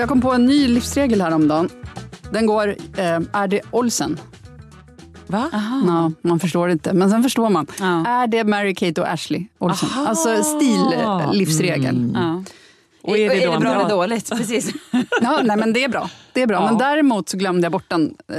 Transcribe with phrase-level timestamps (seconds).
[0.00, 1.68] Jag kom på en ny livsregel häromdagen.
[2.32, 4.18] Den går, eh, är det Olsen?
[5.26, 5.48] Va?
[5.86, 7.66] Ja, man förstår inte, men sen förstår man.
[7.80, 8.06] Ja.
[8.06, 9.88] Är det Mary Kate och Ashley Olsen?
[9.92, 10.06] Aha.
[10.08, 12.12] Alltså stil-livsregel.
[12.14, 12.42] Ja.
[13.02, 14.30] Och är det då en bra bra- eller dåligt?
[14.36, 14.70] Precis.
[15.22, 16.10] Ja, nej, men det är bra.
[16.32, 16.56] Det är bra.
[16.56, 16.64] Ja.
[16.66, 18.36] Men däremot så glömde jag bort den eh,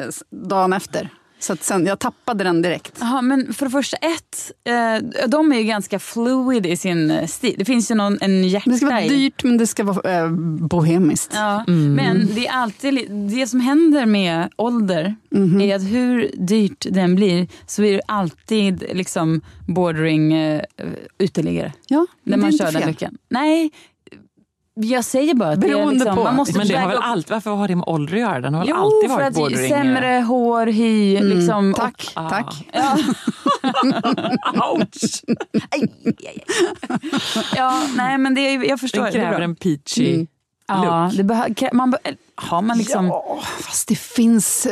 [0.47, 1.09] dagen efter.
[1.41, 2.97] Så att sen, jag tappade den direkt.
[2.99, 7.27] Jaha, men för det första, ett, eh, de är ju ganska fluid i sin eh,
[7.27, 7.55] stil.
[7.57, 9.09] Det finns ju någon, en hjärta Det ska vara i.
[9.09, 10.29] dyrt, men det ska vara eh,
[10.59, 11.31] bohemiskt.
[11.35, 15.61] Ja, Men det är alltid det som händer med ålder Mhm.
[15.61, 20.61] är att hur dyrt den blir så är det alltid liksom bordering eh,
[21.17, 21.73] uteliggare.
[21.87, 23.17] Ja, När man kör den looken.
[23.29, 23.71] Nej,
[24.73, 26.23] jag säger bara att det är Beroende liksom, på.
[26.23, 28.39] man måste Men det har väl allt, varför har det med ålder att göra?
[28.41, 29.69] Den har väl Jo, alltid för varit att bordering?
[29.69, 31.73] sämre hår, hy, liksom.
[31.77, 32.29] Tack, Ah.
[32.29, 32.67] tack.
[32.73, 32.97] Ja.
[34.73, 35.23] Ouch!
[37.55, 39.03] Ja, nej men det, är- jag förstår.
[39.03, 40.27] Den det är kräver en peachy Mm.
[40.83, 41.17] Ja, look.
[41.17, 41.97] det behö- man, be-
[42.35, 43.07] har man liksom...
[43.07, 44.67] Ja, fast det finns...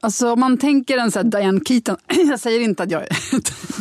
[0.00, 1.96] Alltså om man tänker en sån här Diane Keaton,
[2.28, 3.08] jag säger inte att jag är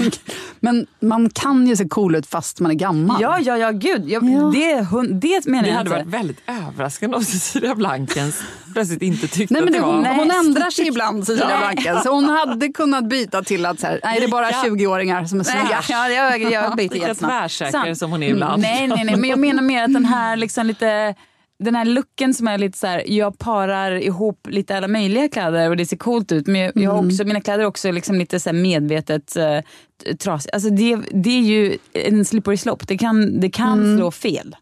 [0.60, 3.22] men man kan ju se cool ut fast man är gammal.
[3.22, 4.10] Ja, ja, ja, gud.
[4.10, 4.52] Jag, Ja.
[4.56, 6.04] Det, hun- det menar Det jag hade inte.
[6.04, 8.42] varit väldigt överraskande om Cecilia Blankens
[8.74, 10.14] plötsligt inte tyckte Nej, men att det, det hon, var...
[10.16, 11.58] hon ändrar sig ibland, Cecilia Ja.
[11.60, 12.02] Blanken.
[12.04, 15.26] Så hon hade kunnat byta till att så här, nej, det är bara Lika- 20-åringar
[15.26, 15.82] som är snygga.
[15.90, 18.62] ja, jag, jag byter Lika tvärsäker som hon är ibland.
[18.62, 21.16] Nej, nej, nej, men jag menar mer att den här liksom lite
[21.60, 25.70] den här looken som är lite så här, jag parar ihop lite alla möjliga kläder
[25.70, 26.48] och det ser coolt ut.
[26.48, 30.52] Men jag, jag har också, mina kläder är också liksom lite så medvetet uh, trasiga.
[30.54, 32.86] Alltså det, det är ju en slippery slope.
[32.88, 34.56] Det kan, det kan slå fel.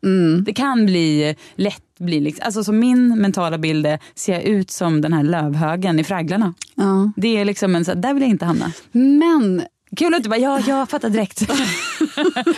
[0.46, 4.72] Det kan bli lätt bli liksom, alltså som min mentala bild är, ser jag ut
[4.72, 6.54] som den här lövhögen i Fragglarna.
[6.76, 7.12] Ja.
[7.16, 8.72] Det är liksom en så här, där vill jag inte hamna.
[8.92, 9.64] Men
[9.98, 11.42] Kul att du bara, ja, jag fattar direkt.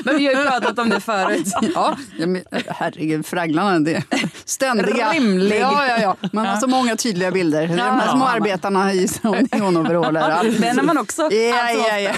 [0.05, 1.47] Men vi har ju pratat om det förut.
[1.75, 4.03] Ja, ja, men, herregud, Fragglarna, det är
[4.45, 5.09] ständiga.
[5.11, 5.59] Rimlig.
[5.59, 6.29] Ja, ja, ja.
[6.33, 7.67] Man har så många tydliga bilder.
[7.67, 9.07] De här små arbetarna i
[9.51, 10.21] neonoveraller.
[10.29, 10.61] allt.
[10.61, 12.11] Den har man också Ja, ja, ja.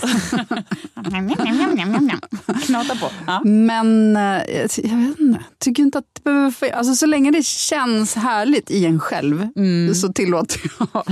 [2.66, 3.10] knata på.
[3.28, 3.42] Ja.
[3.44, 4.22] Men eh,
[4.54, 6.52] jag vet inte, tycker inte att det behöver...
[6.52, 9.96] få- Alltså, så länge det känns härligt i en själv Mm.
[9.96, 10.62] så, tillåter
[10.94, 11.04] jag,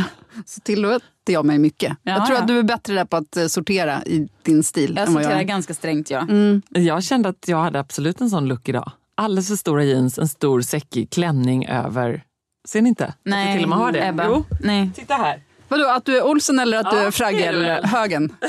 [0.45, 1.97] så tillåter jag mig mycket.
[2.03, 2.41] Ja, jag tror ja.
[2.41, 5.23] att du är bättre där på att eh, sortera i din stil Jag än vad
[5.23, 5.43] jag sorterar är.
[5.43, 6.27] ganska strängt, ja.
[6.69, 8.91] Jag kände att jag hade absolut en sån look idag.
[9.17, 12.23] Alldeles för stora jeans, en stor säckig klänning över.
[12.67, 13.05] Ser ni inte?
[13.05, 14.07] Att jag till och med har det.
[14.07, 14.25] Ebba.
[14.27, 14.89] Jo, Nej.
[14.95, 15.41] titta här.
[15.67, 18.35] Vadå, att du är Olsen eller att du Ja, är det är Fraggelhögen?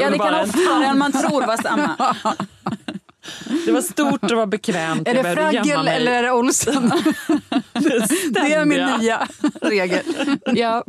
[0.00, 1.96] Ja, det kan oftare än man tror vara samma.
[3.66, 5.08] Det var stort och det var bekvämt.
[5.08, 6.92] Är det Fraggel eller är det Olsen?
[8.30, 9.28] det är min nya
[9.60, 10.04] regel.
[10.44, 10.84] Ja.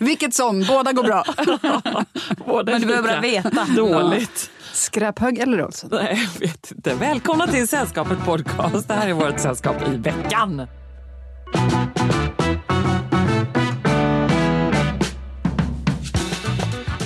[0.00, 1.24] Vilket som, båda går bra.
[2.46, 3.66] Båda Men du behöver bara veta.
[3.76, 4.50] Dåligt.
[4.72, 5.90] Skräphög eller Olsen?
[5.92, 6.94] Nej, jag vet inte.
[6.94, 8.88] Välkomna till Sällskapet podcast.
[8.88, 10.66] Det här är vårt sällskap i veckan.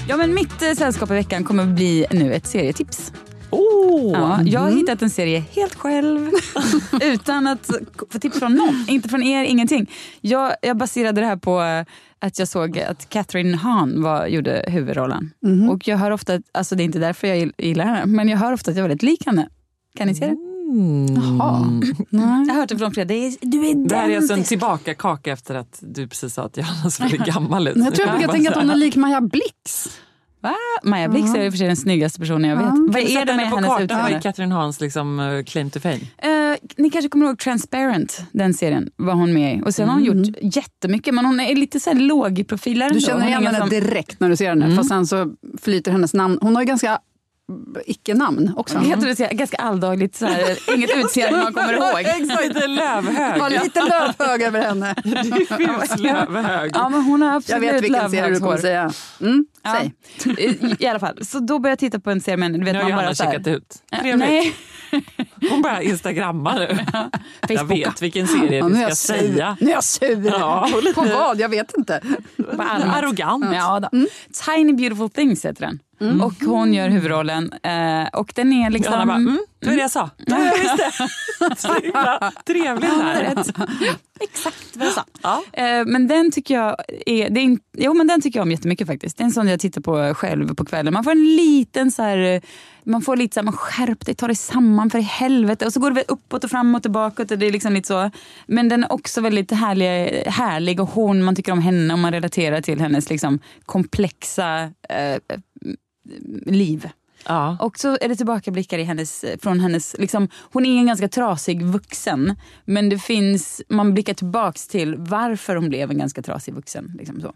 [0.08, 3.12] Ja, men mitt eh, sällskap i veckan kommer bli nu ett serietips.
[3.52, 4.12] Oh.
[4.12, 6.30] Ja, jag har hittat en serie helt själv
[7.02, 7.70] utan att
[8.10, 8.84] få tips från någon.
[8.88, 9.90] Inte från er, ingenting.
[10.20, 11.84] Jag, jag baserade det här på eh,
[12.18, 15.30] att jag såg att Catherine Hahn var, gjorde huvudrollen.
[15.70, 18.38] Och jag hör ofta, alltså det är inte därför jag gill- gillar henne, men jag
[18.38, 19.48] hör ofta att jag är väldigt lik henne.
[19.96, 20.36] Kan ni se det?
[21.14, 21.80] Jaha.
[22.10, 22.20] Jag
[22.54, 23.04] har hört det från flera.
[23.06, 24.48] Det är, du är Det här är alltså en identisk.
[24.48, 27.76] tillbaka kaka efter att du precis sa att Johanna ser väldigt gammal ut.
[27.76, 29.88] Jag tror jag brukar tänka att hon är lik Maja Blix.
[30.42, 30.54] Va?
[30.82, 32.64] Maja Blix är i och för sig den snyggaste personen jag vet.
[32.66, 33.68] Vad Kan du är det med hennes kartan?
[33.68, 34.20] Vad är utseende?
[34.22, 35.94] Catherine Hahns liksom, eh, claim to fame?
[35.94, 39.62] Eh, ni kanske kommer ihåg Transparent, den serien var hon med i.
[39.64, 42.90] Och sen har hon gjort jättemycket, men hon är lite så här låg i profiler.
[42.90, 44.76] Du känner igen henne som- direkt när du ser henne.
[44.76, 46.38] Fast sen så flyter hennes namn.
[46.42, 46.98] Hon har ju ganska
[47.86, 48.78] icke-namn också.
[48.78, 52.00] Heter det så här, ganska alldagligt, så här, inget utseende man kommer ihåg.
[52.20, 53.40] Exakt, lite lövhög.
[53.40, 54.94] Har lite lövhög över henne.
[55.04, 56.70] Diffus lövhög.
[56.74, 58.92] Ja, men hon har Jag absolut vet vilken serie du kommer säga.
[59.20, 59.76] Mm, Ja.
[59.80, 60.44] säg.
[60.44, 62.72] I, I alla fall, så då började jag titta på en serie, men du vet
[62.72, 63.74] Nu har man Johanna bara checkat ut.
[63.90, 64.28] Ja, Trevligt.
[64.28, 64.54] Nej,
[65.50, 66.78] Hon börjar instagramma nu.
[67.48, 69.56] Jag vet vilken serie Ja, är ska jag säga.
[69.60, 70.26] Nu är jag sur.
[70.26, 71.40] Ja, lite- På vad?
[71.40, 72.00] Jag vet inte.
[72.56, 72.68] Bara.
[72.70, 73.44] Arrogant.
[73.54, 73.88] Ja, då.
[74.46, 75.78] Tiny beautiful things heter den.
[76.22, 77.52] Och hon gör huvudrollen.
[77.52, 78.92] Eh, och den är liksom...
[78.92, 80.10] Bara, mm, det var det jag sa.
[80.26, 81.08] Ja, jag visste.
[81.56, 83.34] Så himla trevligt här.
[84.20, 85.04] Exakt vad jag sa.
[85.22, 85.42] Ja.
[85.52, 86.76] Eh, men den tycker jag
[87.06, 89.18] är, det är in, jo, men den tycker jag om jättemycket faktiskt.
[89.18, 90.94] Det är en sån jag tittar på själv på kvällen.
[90.94, 92.40] Man får en liten så här, eh,
[92.84, 95.66] man får lite så här, man skärp dig, ta dig samman för i helvete.
[95.66, 97.30] Och så går det uppåt och framåt och bakåt.
[97.30, 98.10] Och det är liksom lite så.
[98.46, 102.12] Men den är också väldigt härlig, härlig och hon, man tycker om henne och man
[102.12, 105.36] relaterar till hennes liksom komplexa eh,
[106.46, 106.88] liv.
[107.26, 107.56] Ja.
[107.60, 111.62] Och så är det tillbakablickar i hennes, från hennes, liksom, hon är en ganska trasig
[111.62, 112.36] vuxen.
[112.64, 116.92] Men det finns, man blickar tillbaks till varför hon blev en ganska trasig vuxen.
[116.98, 117.32] Liksom så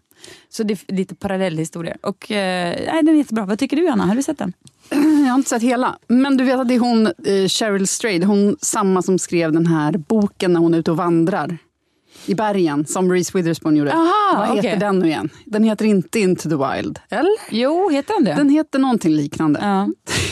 [0.48, 1.96] så det är lite parallellhistorier.
[2.02, 3.44] Och eh, nej, den är jättebra.
[3.44, 4.06] Vad tycker du Anna?
[4.06, 4.52] Har du sett den?
[4.90, 5.98] Jag har inte sett hela.
[6.08, 9.66] Men du vet att det är hon, eh, Cheryl Strayed, hon samma som skrev den
[9.66, 11.58] här boken när hon är ute och vandrar.
[12.26, 13.92] I bergen, som Reese Witherspoon gjorde.
[13.92, 15.28] Aha, Vad heter den nu igen?
[15.44, 16.98] Den heter inte Into the Wild.
[17.08, 17.30] Eller?
[17.50, 18.34] Jo, heter den det?
[18.34, 19.60] Den heter någonting liknande.
[19.62, 19.88] ja.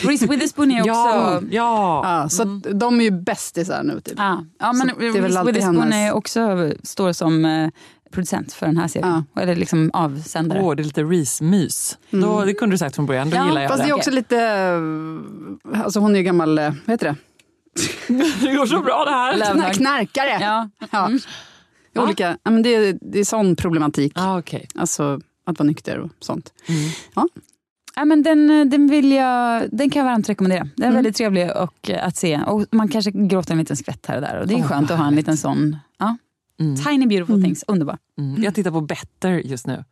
[0.09, 0.91] Reese Witherspoon är också...
[0.91, 2.01] Ja, ja.
[2.21, 4.01] Ja, så att de är ju bästisar nu.
[4.01, 4.13] Typ.
[4.17, 5.15] Ja, ja men Reese
[5.45, 7.69] Witherspoon hennes- är också, står som eh,
[8.11, 9.25] producent för den här serien.
[9.39, 10.61] Eller liksom avsändare.
[10.61, 11.97] Åh, det är lite Reese-mys.
[12.09, 13.91] Då, det kunde du sagt från början, då Ja, gillar jag Fast det det.
[13.91, 14.37] är också lite...
[15.73, 17.15] eh, Alltså hon är ju gammal, eh, vad heter det?
[18.47, 19.73] Det går så bra det här.
[19.73, 20.37] Knarkare!
[20.91, 21.09] Ja.
[21.95, 22.03] Ja.
[22.03, 24.11] Olika, ja, men det, är- det är sån problematik.
[24.15, 24.61] Ah, okay.
[24.75, 26.53] Alltså att vara nykter och sånt.
[27.95, 30.69] Ja, men den, den, vill jag, den kan jag varmt rekommendera.
[30.75, 32.39] Den är väldigt trevlig och, eh, att se.
[32.47, 34.39] Och man kanske gråter en liten skvätt här och där.
[34.39, 35.77] Och det är skönt att ha en liten sån.
[35.99, 36.17] Ja.
[36.85, 37.97] Tiny beautiful things, underbar.
[38.17, 38.43] Mm.
[38.43, 39.83] Jag tittar på Better just nu.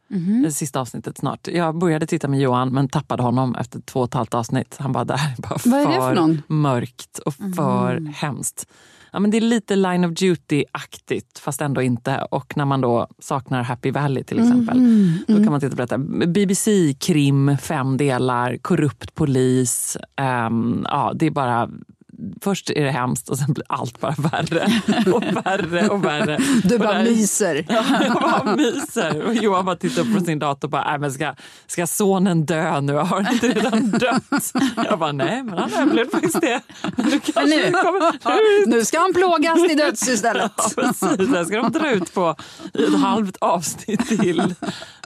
[0.44, 1.48] Det sista avsnittet snart.
[1.48, 4.76] Jag började titta med Johan men tappade honom efter två och ett halvt avsnitt.
[4.80, 6.42] Han bara, det här är bara för någon?
[6.48, 8.68] mörkt och för hemskt.
[9.14, 12.28] Ja, men det är lite Line of Duty-aktigt fast ändå inte.
[12.32, 14.78] Och när man då saknar Happy Valley till exempel.
[15.28, 15.98] Då kan man titta på detta.
[16.28, 19.98] BBC, krim, fem delar, korrupt polis.
[20.16, 21.70] ehm, ja, det är bara...
[22.42, 24.68] Först är det hemskt och sen blir allt bara värre
[25.14, 26.38] och värre och värre.
[26.64, 27.66] Du bara där- myser.
[27.70, 29.24] jag bara myser.
[29.24, 31.36] Och Johan bara tittar upp på sin dator och bara, "Nej, men ska,
[31.68, 32.94] ska sonen dö nu?
[32.94, 34.54] Har han inte redan dött?
[34.90, 36.62] Jag bara, nej men han överlevde faktiskt det.
[36.98, 37.20] Nu nu-
[37.72, 40.52] kommer, nu, Nu ska han plågas till döds istället.
[40.58, 42.36] ja, precis, det ska de dra ut på
[42.74, 44.56] i ett halvt avsnitt till.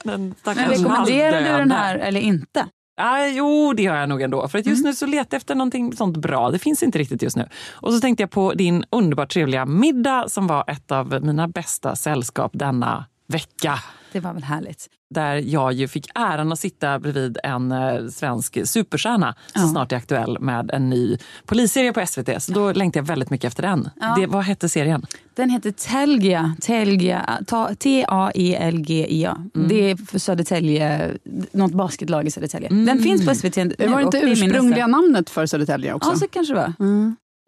[0.03, 2.65] Men rekommenderar du den här eller inte?
[2.97, 4.47] Ja, jo, det gör jag nog ändå.
[4.47, 6.51] För att just nu så letar jag efter någonting sånt bra.
[6.51, 7.49] Det finns inte riktigt just nu.
[7.73, 11.95] Och så tänkte jag på din underbart trevliga middag som var ett av mina bästa
[11.95, 13.79] sällskap denna vecka.
[14.11, 14.87] Det var väl härligt.
[15.13, 19.95] Där jag ju fick äran att sitta bredvid en eh, svensk superstjärna som snart är
[19.95, 22.43] aktuell med en ny polisserie på SVT.
[22.43, 23.89] Så då längtar jag väldigt mycket efter den.
[24.17, 25.05] Det, vad hette serien?
[25.35, 26.55] Den heter Telgia.
[26.61, 29.37] Telgia ta- T-A-E-L-G-I-A.
[29.69, 31.11] Det är för Södertälje,
[31.51, 32.69] något basketlag i Södertälje.
[32.69, 33.75] Den finns på SVT nu.
[33.77, 36.09] Det var inte ursprungliga namnet för Södertälje också?
[36.09, 36.73] Ja, så kanske det var.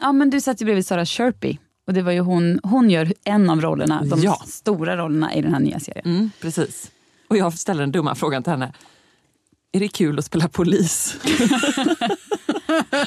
[0.01, 1.57] Ja, men du satt ju bredvid Sara Sherpy.
[1.89, 4.41] Och det var ju hon, hon gör en av rollerna, de Ja.
[4.47, 6.05] stora rollerna i den här nya serien.
[6.05, 6.91] Mm, precis.
[7.27, 8.73] Och jag ställer den dumma frågan till henne.
[9.71, 11.15] Är det kul att spela polis?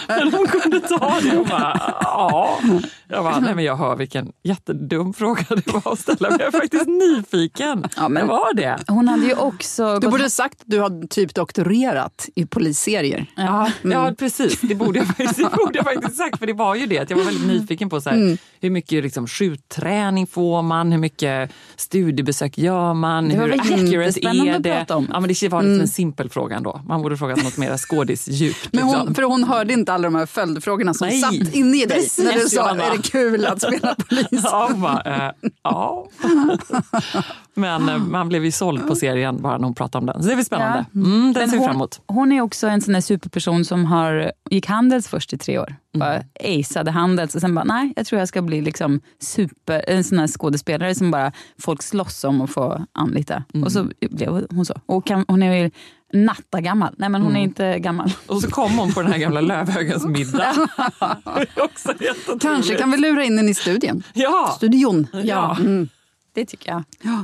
[0.09, 2.59] men hon kunde ta det och bara, ja.
[3.09, 6.31] Jag bara, nej men jag hör vilken jättedum fråga det var att ställa.
[6.31, 7.85] Men jag är faktiskt nyfiken.
[7.97, 8.79] Ja, men- Jag var det.
[8.89, 9.99] Hon hade ju också...
[9.99, 13.27] Du borde sagt att du har typ doktorerat i polisserier.
[13.37, 14.61] Ja, ja precis.
[14.61, 16.39] Det borde, jag faktiskt, det borde jag faktiskt sagt.
[16.39, 16.99] För det var ju det.
[16.99, 20.93] Att jag var väldigt nyfiken på så här, hur mycket liksom, skjutträning får man?
[20.93, 23.29] Hur mycket studiebesök gör man?
[23.29, 24.71] Det var hur accurate är att det?
[24.77, 25.07] prata om.
[25.13, 26.52] Ja, men det var liksom en simpel fråga.
[26.53, 26.81] Fråga ändå.
[26.89, 28.69] Man borde frågat något mer skådisdjupt.
[28.73, 29.15] Men hon, liksom.
[29.15, 31.21] för hon hörde inte alla de här följdfrågorna som Nej.
[31.21, 32.85] satt inne i dig Precis, när du sa Johanna.
[32.85, 34.29] är det kul att spela polis?
[34.31, 35.33] Ja, bara, eh,
[35.63, 36.09] ja.
[37.55, 40.23] Men eh, man blev ju såld på serien bara när hon pratade om den.
[40.23, 40.85] Så det blir spännande.
[40.95, 42.01] Mm, den ser vi hon, fram emot.
[42.07, 45.77] hon är också en sån där superperson som har, gick Handels först i tre år.
[45.99, 50.05] Bara aceade Handels och sen bara, nej jag tror jag ska bli liksom super, en
[50.05, 53.45] sån här skådespelare som bara folk slåss om att få anlita.
[53.65, 54.75] Och så blev hon så.
[54.87, 55.71] Och kan, hon är ju
[56.13, 56.95] natta gammal.
[56.99, 58.13] Nej men hon är inte gammal.
[58.27, 60.55] Och så kom hon på den här gamla Lövhögens middag.
[61.25, 61.95] Det är också.
[62.41, 64.03] Kanske kan vi lura in den i studien.
[64.13, 65.07] Ja, Studion.
[65.13, 65.57] Ja.
[65.61, 65.89] Mm.
[66.35, 66.85] Det tycker jag.
[67.05, 67.23] Eh,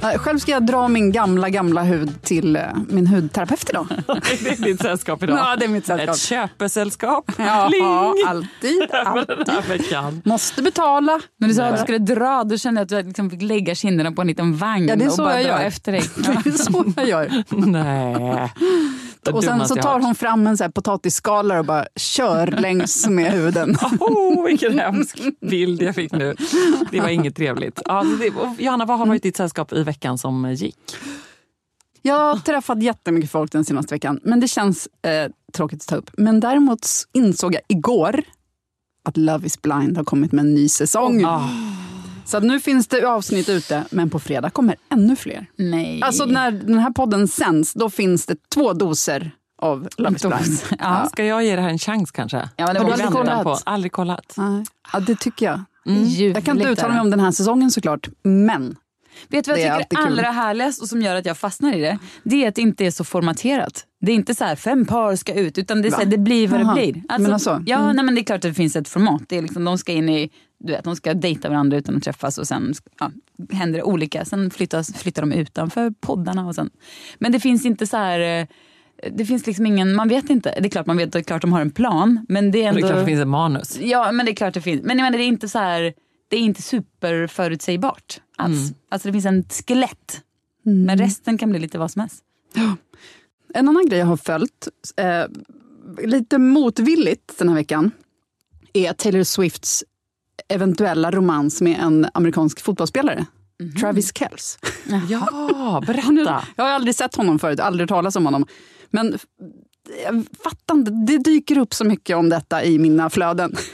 [0.00, 3.86] Själv ska jag dra min gamla, gamla hud till eh, min hudterapeut idag.
[4.06, 5.38] det är ditt sällskap idag.
[5.38, 6.14] Ja, det är mitt sällskap.
[6.14, 7.32] Ett köpesällskap.
[7.38, 8.26] Ja, Pling!
[8.28, 10.26] alltid, alltid.
[10.26, 11.20] Måste betala.
[11.38, 13.74] När du sa att du skulle dra, då kände jag att du liksom fick lägga
[13.74, 15.66] kinderna på en liten vagn Ja, det är och så bara jag dra gör.
[15.66, 16.02] efter dig.
[16.16, 17.44] Det är så jag gör.
[17.66, 18.52] Nej.
[19.22, 23.06] Det Och sen så tar hon fram en så här potatisskalare och bara kör längs
[23.08, 23.76] med huden.
[24.00, 26.34] Oh, vilken hemsk bild jag fick nu.
[26.90, 27.80] Det var inget trevligt.
[27.84, 30.76] Ja, det, Johanna, vad har varit ditt sällskap i veckan som gick?
[32.02, 35.96] Jag har träffat jättemycket folk den senaste veckan, men det känns eh, tråkigt att ta
[35.96, 36.10] upp.
[36.16, 38.22] Men däremot insåg jag igår
[39.04, 41.24] att Love is blind har kommit med en ny säsong.
[41.24, 41.48] Ah.
[42.30, 45.46] Så att nu finns det avsnitt ute, men på fredag kommer ännu fler.
[45.56, 46.02] Nej.
[46.02, 49.30] Alltså när den här podden sänds, då finns det två doser
[49.62, 50.58] av Love is blind.
[50.78, 51.06] Ja.
[51.12, 52.48] Ska jag ge det här en chans kanske?
[52.56, 53.42] Ja, men det Har du aldrig kollat?
[53.44, 54.34] På, aldrig kollat.
[54.36, 54.64] Nej.
[54.92, 55.60] Ja, det tycker jag.
[56.06, 56.36] ljuvligt.
[56.36, 58.76] Jag kan inte uttala mig om den här säsongen såklart, men
[59.28, 60.12] Vet du vad jag tycker är kul.
[60.18, 61.98] allra härligast och som gör att jag fastnar i det?
[62.22, 63.84] Det är att det inte är så formaterat.
[64.00, 66.18] Det är inte så här fem par ska ut utan det, är så här, det
[66.18, 66.74] blir vad Jaha.
[66.74, 67.18] det blir.
[67.18, 67.62] Menar så?
[67.66, 67.96] Ja, Mm.
[67.96, 69.22] nej, men det är klart att det finns ett format.
[69.28, 70.30] Det är liksom, de ska in i,
[70.60, 73.10] du vet, de ska dejta varandra utan att träffas och sen ja,
[73.50, 74.24] händer det olika.
[74.24, 76.70] Sen flyttas, flyttar de utanför poddarna och sen.
[77.18, 78.46] Men det finns inte så här eh,
[79.12, 80.54] det finns liksom ingen, man vet inte.
[80.60, 82.26] Det är klart man vet, det är klart de har en plan.
[82.28, 82.80] Men det är Och ändå...
[82.80, 83.78] Det är klart det finns ett manus.
[83.80, 84.82] Ja, men det är klart det finns.
[84.82, 85.94] Men jag menar, det är inte så här,
[86.28, 88.72] det är inte superförutsägbart alls.
[88.88, 90.20] Alltså det finns en skelett.
[90.62, 92.22] Men resten kan bli lite vad som helst.
[93.54, 95.24] En annan grej jag har följt, eh,
[96.04, 97.90] lite motvilligt den här veckan,
[98.72, 99.84] är Taylor Swifts
[100.48, 103.26] eventuella romans med en amerikansk fotbollsspelare.
[103.80, 104.58] Travis Kelce.
[105.08, 106.44] Ja, berätta.
[106.56, 108.46] Jag har aldrig sett honom förut, aldrig talas om honom.
[108.90, 109.22] Men f-
[110.06, 113.56] jag fattar inte, det dyker upp så mycket om detta i mina flöden.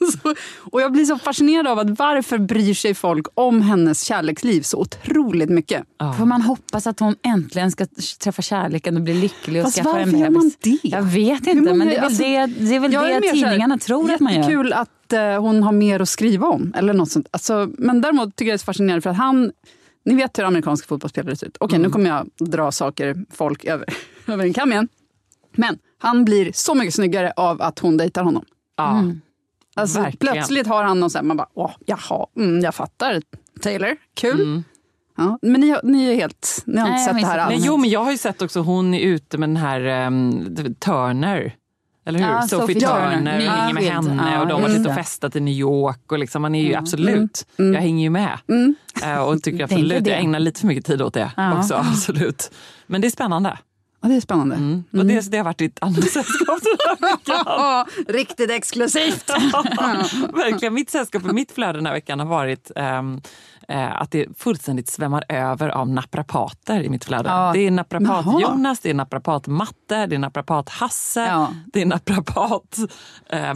[0.22, 0.34] Så,
[0.72, 4.78] och jag blir så fascinerad av att varför bryr sig folk om hennes kärleksliv så
[4.78, 5.82] otroligt mycket?
[6.18, 7.86] Får man hoppas att hon äntligen ska
[8.20, 10.42] träffa kärleken och bli lycklig och Fast skaffa en varför gör bebis?
[10.42, 10.78] man det?
[10.88, 13.20] Jag vet inte, många- men det är väl alltså, det, det, är väl är det
[13.20, 14.40] mer så här, tidningarna tror att man gör.
[14.40, 16.72] Jättekul att eh, hon har mer att skriva om.
[16.76, 17.26] Eller något sånt.
[17.30, 19.52] Alltså, men däremot tycker jag det är fascinerande för att han,
[20.04, 21.56] ni vet hur amerikanska fotbollsspelare ser ut.
[21.60, 21.86] Okej, Mm.
[21.88, 23.86] nu kommer jag dra saker, folk över,
[24.26, 24.88] över en kam igen.
[25.56, 28.44] Men han blir så mycket snyggare av att hon dejtar honom.
[28.76, 29.04] Ja.
[29.76, 30.34] Alltså, Verkligen.
[30.34, 33.22] plötsligt har han någon så här, man bara, åh, jaha, mm, jag fattar.
[33.60, 34.40] Taylor, kul.
[34.40, 34.64] Mm.
[35.16, 37.64] Ja, men ni, ni är helt, ni har Nej, inte sett det här alls.
[37.66, 41.54] Jo, men jag har ju sett också, hon är ute med den här um, Turner.
[42.06, 42.26] Eller hur?
[42.26, 43.40] Ja, Sophie, Sophie Turner, Turner.
[43.50, 46.12] hänger med henne Ja, och de har varit och festat i New York.
[46.12, 48.38] Och liksom, man är ju absolut, jag hänger ju med.
[49.02, 51.74] Eh, och tycker absolut, jag ägnar lite för mycket tid åt det också.
[51.74, 52.50] Absolut.
[52.86, 53.58] Men det är spännande.
[54.02, 54.54] Ja, det är spännande.
[54.54, 54.84] Mm.
[54.92, 57.42] Och det, det har varit ditt andra sällskap den här veckan.
[57.46, 59.30] Ja, riktigt exklusivt.
[60.32, 60.74] Verkligen.
[60.74, 63.20] Mitt sällskap i mitt flöde den här veckan har varit ehm,
[63.70, 67.28] eh, att det fullständigt svämmar över av naprapater i mitt flöde.
[67.28, 67.50] Ja.
[67.54, 68.40] Det är naprapat Jaha.
[68.40, 71.48] Jonas, det är naprapat Matte, det är naprapat Hasse, Ja.
[71.72, 72.78] det är naprapat
[73.30, 73.52] eh.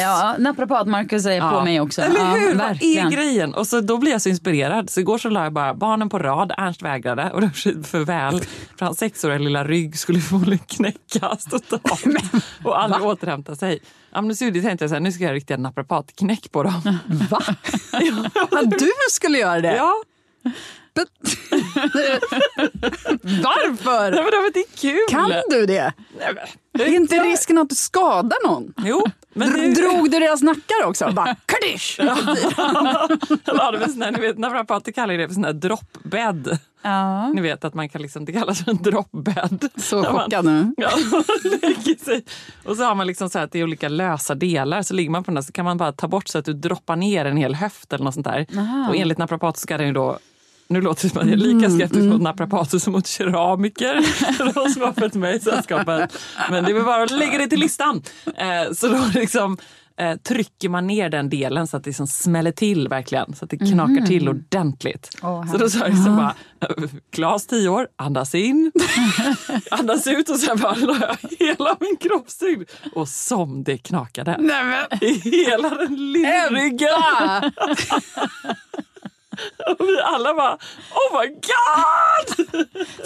[0.00, 2.02] Ja, naprapat Marcus är på mig också.
[2.02, 2.54] Eller hur?
[2.54, 3.54] Vad är grejen?
[3.54, 4.90] Och så då blir jag så inspirerad.
[4.90, 6.52] Så igår så la jag bara barnen på rad.
[6.58, 8.40] Ernst vägrade och det var för väl.
[8.78, 12.04] För hans sexåriga lilla rygg skulle förmodligen knäckas totalt.
[12.64, 13.78] och aldrig återhämta sig.
[14.14, 16.82] Så tänkte jag så här, nu ska jag göra riktiga naprapatknäck på dem.
[17.30, 17.42] Va?
[18.50, 19.76] Ja, du skulle göra det?
[19.76, 19.94] ja,
[23.22, 24.10] Varför?
[24.10, 24.98] nej, men det inte kul.
[25.10, 25.92] Kan du det?
[26.18, 28.74] Nej, men- Är inte risken att du skadar någon?
[28.76, 29.72] Jo, men nu...
[29.72, 31.12] Drog du deras nackar också?
[31.12, 31.36] Bara,
[33.72, 36.58] det här, ni vet, naprapater kallar det för sån här droppbädd.
[36.82, 37.28] Ja.
[37.28, 39.68] Ni vet att man kan liksom, det kallas för en droppbädd.
[39.76, 40.74] Så chockad nu.
[40.76, 40.90] Ja.
[42.64, 44.82] Och så har man liksom så här att det är olika lösa delar.
[44.82, 46.52] Så ligger man på den där så kan man bara ta bort så att du
[46.52, 48.46] droppar ner en hel höft eller något sånt där.
[48.88, 50.18] Och enligt naprapater ska den ju då
[50.68, 53.94] nu låter det som att jag är lika skeptisk mot naprapater som mot keramiker.
[54.54, 56.18] De som har följt mig i sällskapet.
[56.50, 58.02] Men det är bara att lägga det till listan.
[58.36, 59.58] Eh, så då liksom,
[59.96, 63.34] eh, trycker man ner den delen så att det liksom smäller till verkligen.
[63.34, 65.08] Så att det knakar till ordentligt.
[65.22, 66.34] Åh, så då sa jag liksom bara,
[67.12, 68.72] Klas 10 år, andas in,
[69.70, 71.16] andas ut och sen bara la jag
[71.46, 72.68] hela min kroppstyngd.
[72.94, 74.36] Och som det knakade.
[74.40, 74.86] Nej.
[75.00, 76.88] I hela den lilla ryggen.
[79.66, 80.58] Och vi alla bara,
[80.90, 82.48] oh my god!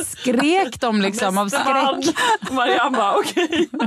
[0.06, 2.16] Skrek de liksom av skräck?
[2.50, 3.68] Marianne bara, okej.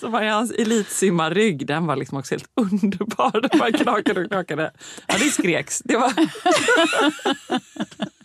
[0.00, 3.40] Så Mariannes elitsimmarrygg, den var liksom också helt underbar.
[3.40, 4.72] Den bara knakade och knakade.
[5.06, 5.82] Ja, det skreks.
[5.84, 6.12] Det var...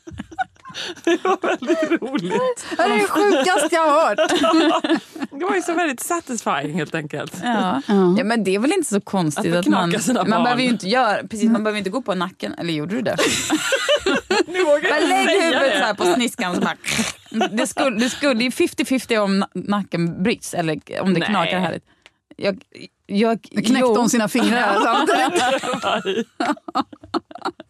[1.04, 2.66] Det var väldigt roligt.
[2.78, 4.20] Det är det sjukaste jag har hört.
[5.40, 7.34] Det var ju så väldigt satisfying helt enkelt.
[7.44, 7.82] Ja.
[8.18, 9.90] ja, men det är väl inte så konstigt Att att, man...
[10.16, 10.44] Man barn.
[10.44, 12.54] behöver ju inte göra, precis, man behöver inte gå på nacken.
[12.54, 13.18] Eller gjorde du det?
[14.48, 15.78] Nu vågar jag lägg huvudet det.
[15.80, 16.56] så här på sniskan.
[16.56, 21.14] Så bara, det skulle, det skulle, det är 50-50 om na- nacken bryts eller om
[21.14, 21.30] det Nej.
[21.30, 21.84] knakar härligt.
[22.36, 22.62] Jag,
[23.06, 23.96] jag, Knäckte jo.
[23.96, 26.26] hon sina fingrar samtidigt.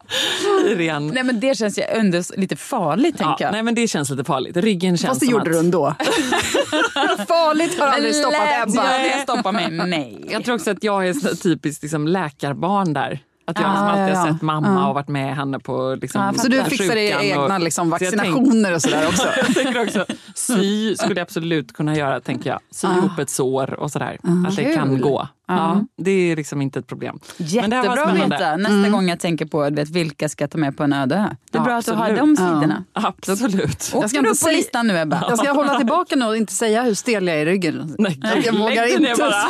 [0.76, 1.06] Ren...
[1.06, 3.52] Nej men det känns ju ändå lite farligt Ja, tänker jag.
[3.52, 4.56] nej men det känns lite farligt.
[4.56, 5.52] Ryggen känns Fast det som gjorde att...
[5.52, 5.94] du ändå.
[7.28, 9.00] Farligt har aldrig stoppat Ebba.
[9.06, 9.70] jag stoppa mig?
[9.70, 10.24] Nej.
[10.30, 13.20] Jag tror också att jag är så typiskt liksom läkarbarn där.
[13.48, 14.32] Att jag Ah, liksom alltid ja, har ja.
[14.32, 17.86] sett mamma och varit med henne på liksom, Ja, Så du fixar era egna liksom,
[17.86, 19.28] Så vaccinationer och sådär också?
[19.46, 22.60] Jag tänker också, sy skulle jag absolut kunna göra, tänker jag.
[22.70, 24.18] Sy ihop ett sår och sådär.
[24.48, 25.28] Att det kan gå.
[25.48, 27.18] Ja, det är liksom inte ett problem.
[27.36, 30.82] Jättebra att veta nästa gång jag tänker på vet, vilka ska jag ta med på
[30.82, 31.18] en öde ö.
[31.50, 32.20] Det är Ja, bra att du har absolut.
[32.20, 32.84] de sidorna.
[32.92, 33.90] Absolut.
[33.94, 35.24] Åker Jag ska upp på säga- listan nu Ebba?
[35.28, 37.94] Jag ska hålla tillbaka nu och inte säga hur stel jag är i ryggen.
[37.98, 39.48] Nej, jag lägg vågar ner inte bara.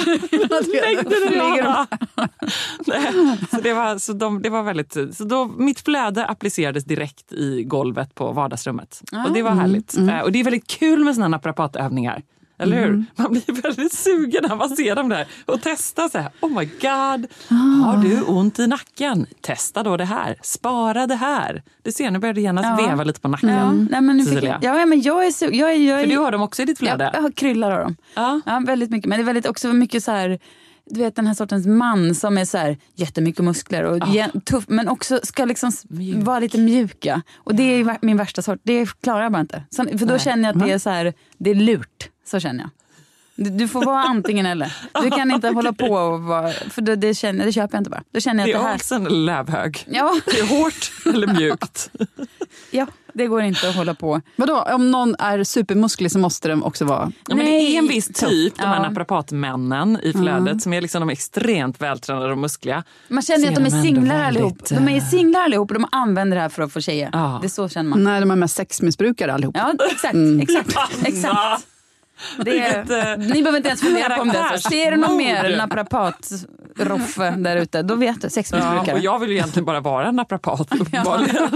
[0.82, 1.86] Lägg det ner bara.
[2.86, 7.32] Nej, så det var, så de, det var väldigt, så då, mitt flöde applicerades direkt
[7.32, 9.02] i golvet på vardagsrummet.
[9.26, 9.96] Och det var härligt.
[9.98, 12.22] Eh, Och det är väldigt kul med såna naprapatövningar.
[12.58, 13.04] Eller hur?
[13.16, 16.30] Man blir väldigt sugen när man ser dem där och testar så här.
[16.40, 17.26] Oh my god,
[17.84, 19.26] har du ont i nacken?
[19.40, 20.36] Testa då det här.
[20.42, 21.62] Spara det här.
[21.82, 22.88] Du ser, nu börjar det genast Ja.
[22.88, 23.48] veva lite på nacken.
[23.48, 26.04] Ja, nej, men nu fick jag, ja, men jag är så, jag, är- jag, är-
[26.04, 27.10] För du har dem också i ditt jag, flöde.
[27.14, 27.96] jag har kryllar av dem.
[28.14, 28.40] Ja.
[28.46, 29.08] Ja, väldigt mycket.
[29.08, 30.38] Men det är väldigt, också mycket så här,
[30.90, 34.64] du vet den här sortens man som är så här, jättemycket muskler och gen- tuff,
[34.68, 36.16] men också ska liksom Mjuk.
[36.26, 37.22] vara lite mjuka.
[37.36, 38.60] Och det är min värsta sort.
[38.62, 39.62] Det klarar jag bara inte.
[39.70, 40.18] Så, för då Nej.
[40.20, 42.08] känner jag att det är så här, det är lurt.
[42.26, 42.70] Så känner jag.
[43.38, 44.72] Du, du får vara antingen eller.
[45.02, 47.90] Du kan inte hålla på och vara, för det, det, känner, det köper jag inte
[47.90, 48.02] bara.
[48.12, 49.84] Då känner Det jag att är det här, också en lövhög.
[49.90, 51.90] ja, Det är hårt eller mjukt.
[52.70, 54.20] ja, det går inte att hålla på.
[54.36, 57.12] Vadå, om någon är supermusklig så måste de också vara...
[57.28, 58.82] Ja, men det är en viss typ, de här Ja.
[58.88, 62.84] naprapatmännen i flödet som är liksom de extremt vältränade och muskliga.
[63.08, 64.68] Man känner ju att de är singlar väldigt, allihop.
[64.68, 67.10] De är singlar allihop och de använder det här för att få tjejer.
[67.12, 67.38] Ja.
[67.42, 68.04] Det är så känner man.
[68.04, 69.56] Nej, de är mest sexmissbrukare allihop.
[69.58, 70.14] Ja, exakt.
[70.42, 71.66] exakt, exakt.
[72.38, 74.58] Det är, eh, ni behöver inte ens fundera på om det.
[74.58, 78.26] Så ser du någon mer naprapat-roffe där ute, då vet du.
[78.26, 78.92] Ja, Sexmissbrukare.
[78.92, 81.50] och jag vill ju egentligen bara vara en naprapat uppenbarligen.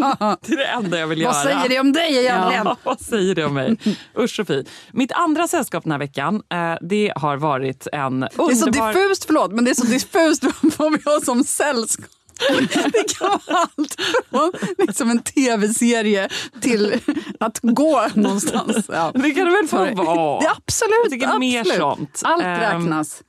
[0.46, 1.32] Det är det enda jag vill göra.
[1.32, 2.66] Vad säger det om dig egentligen?
[2.66, 3.76] Ja, vad säger det om mig?
[4.18, 4.64] Usch och fy.
[4.92, 8.92] Mitt andra sällskap den här veckan, eh, det har varit en Det är så underbar...
[8.92, 10.44] diffust, förlåt, men det är så diffust
[10.78, 12.06] vad vi har som sällskap.
[12.92, 13.96] Det kan vara allt
[14.30, 16.28] från liksom en tv-serie
[16.60, 16.94] till
[17.40, 18.76] att gå någonstans.
[18.88, 19.10] Ja.
[19.14, 20.40] Det kan det väl få vara?
[20.40, 22.20] Det absolut, mer sånt.
[22.24, 23.22] Allt Ehm, räknas.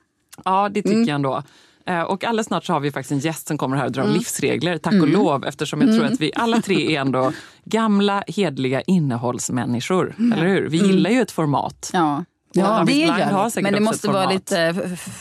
[0.45, 1.43] Ja, det tycker jag ändå.
[1.87, 4.07] Eh, Och alldeles snart så har vi faktiskt en gäst som kommer här och drar
[4.07, 5.45] livsregler, tack och lov.
[5.45, 7.31] Eftersom jag tror att vi alla tre är ändå
[7.65, 10.15] gamla, hedliga innehållsmänniskor.
[10.33, 10.69] Eller hur?
[10.69, 11.89] Vi gillar ju ett format.
[11.93, 12.25] Ja.
[12.53, 13.61] Ja, Ja, det gör det.
[13.61, 14.73] Men det måste vara lite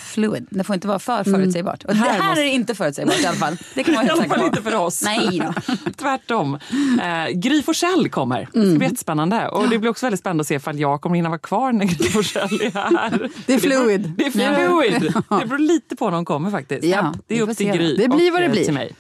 [0.05, 0.47] fluid.
[0.51, 1.85] Det får inte vara för förutsägbart.
[1.85, 3.57] Och det Här här måste- är inte förutsägbart i alla fall.
[3.75, 5.03] Det kan man I alla fall inte för oss.
[5.03, 5.43] Nej.
[5.97, 6.55] Tvärtom.
[7.03, 8.49] Eh, Gry Forssell kommer.
[8.53, 9.49] Det ska bli jättespännande.
[9.49, 11.85] Och det blir också väldigt spännande att se ifall jag kommer hinna vara kvar när
[11.85, 13.11] Gry Forssell är här.
[13.47, 14.12] Det är beror- fluid.
[14.19, 15.03] Det är fluid.
[15.40, 16.85] Det beror lite på när hon kommer faktiskt.
[16.85, 17.73] Ja, det är upp till.
[17.73, 18.64] Gry Det blir vad det eh, blir.
[18.64, 18.93] till mig.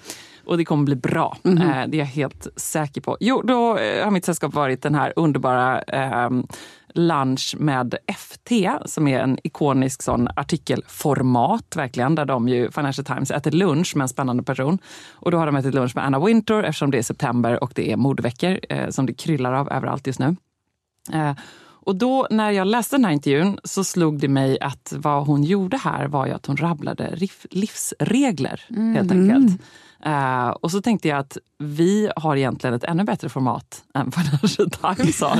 [0.44, 1.36] Och det kommer bli bra.
[1.44, 3.16] Eh, det är jag helt säker på.
[3.20, 6.30] Jo, då eh, har mitt sällskap varit den här underbara eh,
[6.94, 8.52] lunch med FT
[8.84, 14.02] som är en ikonisk sån artikelformat verkligen där de ju, Financial Times äter lunch med
[14.02, 14.78] en spännande person.
[15.12, 17.92] Och då har de ätit lunch med Anna Wintour eftersom det är september och det
[17.92, 20.36] är modeveckor eh, som det kryllar av överallt just nu.
[21.12, 21.32] Eh,
[21.82, 25.44] och då när jag läste den här intervjun så slog det mig att vad hon
[25.44, 29.48] gjorde här var ju att hon rabblade riff- livsregler helt enkelt.
[29.48, 29.58] Mm.
[30.04, 34.70] Eh, och så tänkte jag att vi har egentligen ett ännu bättre format än Financial
[34.70, 35.38] Times har.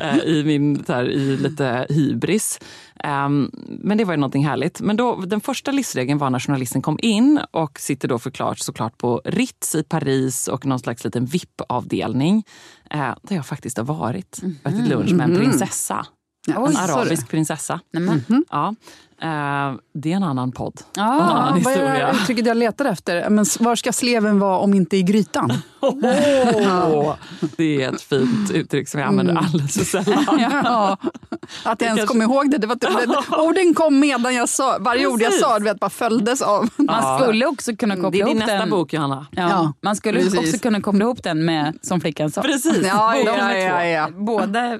[0.00, 2.58] eh, I min här, i lite hybris.
[3.04, 4.80] Ehm, men det var ju någonting härligt.
[4.80, 8.98] Men då, den första livsregeln var när journalisten kom in och sitter då förklart såklart
[8.98, 12.44] på Ritz i Paris och någon slags liten VIP-avdelning.
[12.90, 16.06] Eh, där jag faktiskt har varit och ätit lunch med en prinsessa.
[16.46, 16.92] Ja, En sa du?
[16.92, 17.80] arabisk prinsessa.
[17.92, 18.24] Nämen.
[18.50, 18.74] Ja.
[19.22, 20.80] Eh, det är en annan podd.
[20.94, 22.06] Ja, en annan Vad är det historia.
[22.06, 23.30] här uttrycket jag letar efter?
[23.30, 25.52] Men var ska sleven vara om inte i grytan?
[25.80, 27.14] Åh,
[27.56, 30.24] det är ett fint uttryck som jag använder alldeles för sällan.
[30.64, 30.96] Ja,
[31.64, 32.58] att jag ens kanske- kom ihåg det.
[32.58, 35.90] det, var, det orden kom medan jag sa, varje ord jag sa du vet, bara
[35.90, 36.68] följdes av.
[36.76, 38.70] Man skulle också kunna koppla Det är din ihop nästa den.
[38.70, 39.26] bok, Johanna.
[39.30, 40.38] Ja, Ja, man skulle precis.
[40.38, 42.42] också kunna koppla ihop den med Som flickan sa.
[42.42, 44.08] Precis, Ja, ja, ja, ja.
[44.10, 44.78] Båda,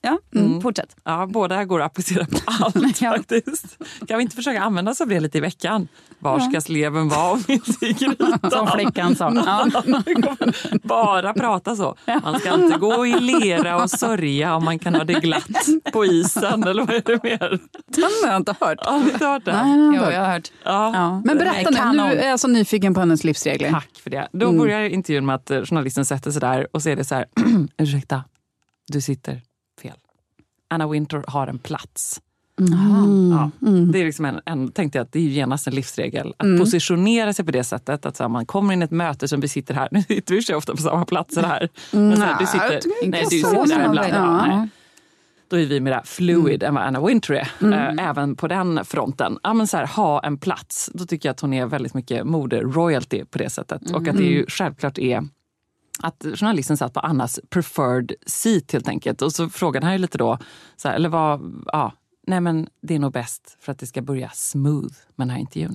[0.00, 0.18] ja.
[0.30, 0.60] Ja, mm.
[0.60, 0.96] fortsätt.
[1.04, 3.10] Ja, båda går att applicera på allt Ja.
[3.16, 3.78] faktiskt.
[4.08, 5.88] Kan vi inte försöka använda oss av det lite i veckan?
[6.18, 8.50] Var ska sleven vara om inte i grytan?
[8.50, 9.32] Som flickan sa.
[9.34, 9.66] Ja.
[10.82, 11.96] Bara prata så.
[12.22, 16.04] Man ska inte gå i lera och sörja om man kan ha det glatt på
[16.04, 16.62] isen.
[16.64, 17.58] Eller vad är det mer?
[17.86, 18.78] Den har jag inte hört.
[18.86, 19.52] Har ni inte hört det?
[19.62, 20.26] Nej, den har jag Jo, inte jag hört.
[20.26, 20.50] har hört.
[20.64, 20.92] Ja.
[20.94, 21.22] Ja.
[21.24, 21.96] Men berätta nu, Kanon.
[22.08, 23.70] nu är jag så nyfiken på hennes livsregler.
[23.70, 24.28] Tack för det.
[24.32, 27.14] Då börjar intervjun med att eh, journalisten sätter sig där och så är det så
[27.14, 27.26] här.
[27.78, 28.24] Ursäkta,
[28.92, 29.42] du sitter.
[30.68, 32.20] Anna Winter har en plats.
[33.30, 33.50] Ja,
[33.92, 36.34] det är liksom en, en, tänkte jag att det är ju genast en livsregel.
[36.36, 38.06] Att positionera sig på det sättet.
[38.06, 39.88] Att så här, man kommer in i ett möte som vi sitter här.
[39.92, 41.68] Nu sitter vi ofta på samma platser här.
[41.90, 44.12] Men så här, du sitter, nej, du sitter där ibland.
[44.12, 44.68] Ja.
[45.50, 47.72] Då är vi mer fluid än vad Anna Winter är.
[47.72, 49.38] Eh, även på den fronten.
[49.42, 50.90] Ja, men så här, ha en plats.
[50.94, 53.90] Då tycker jag att hon är väldigt mycket mode-royalty på det sättet.
[53.90, 55.24] Och att det ju självklart är
[56.02, 59.22] att journalisten satt på Annas preferred seat helt enkelt.
[59.22, 60.38] Och så frågade han ju lite då,
[60.76, 61.92] så här, eller vad, ja,
[62.26, 65.38] nej men det är nog bäst för att det ska börja smooth med den här
[65.38, 65.74] intervjun.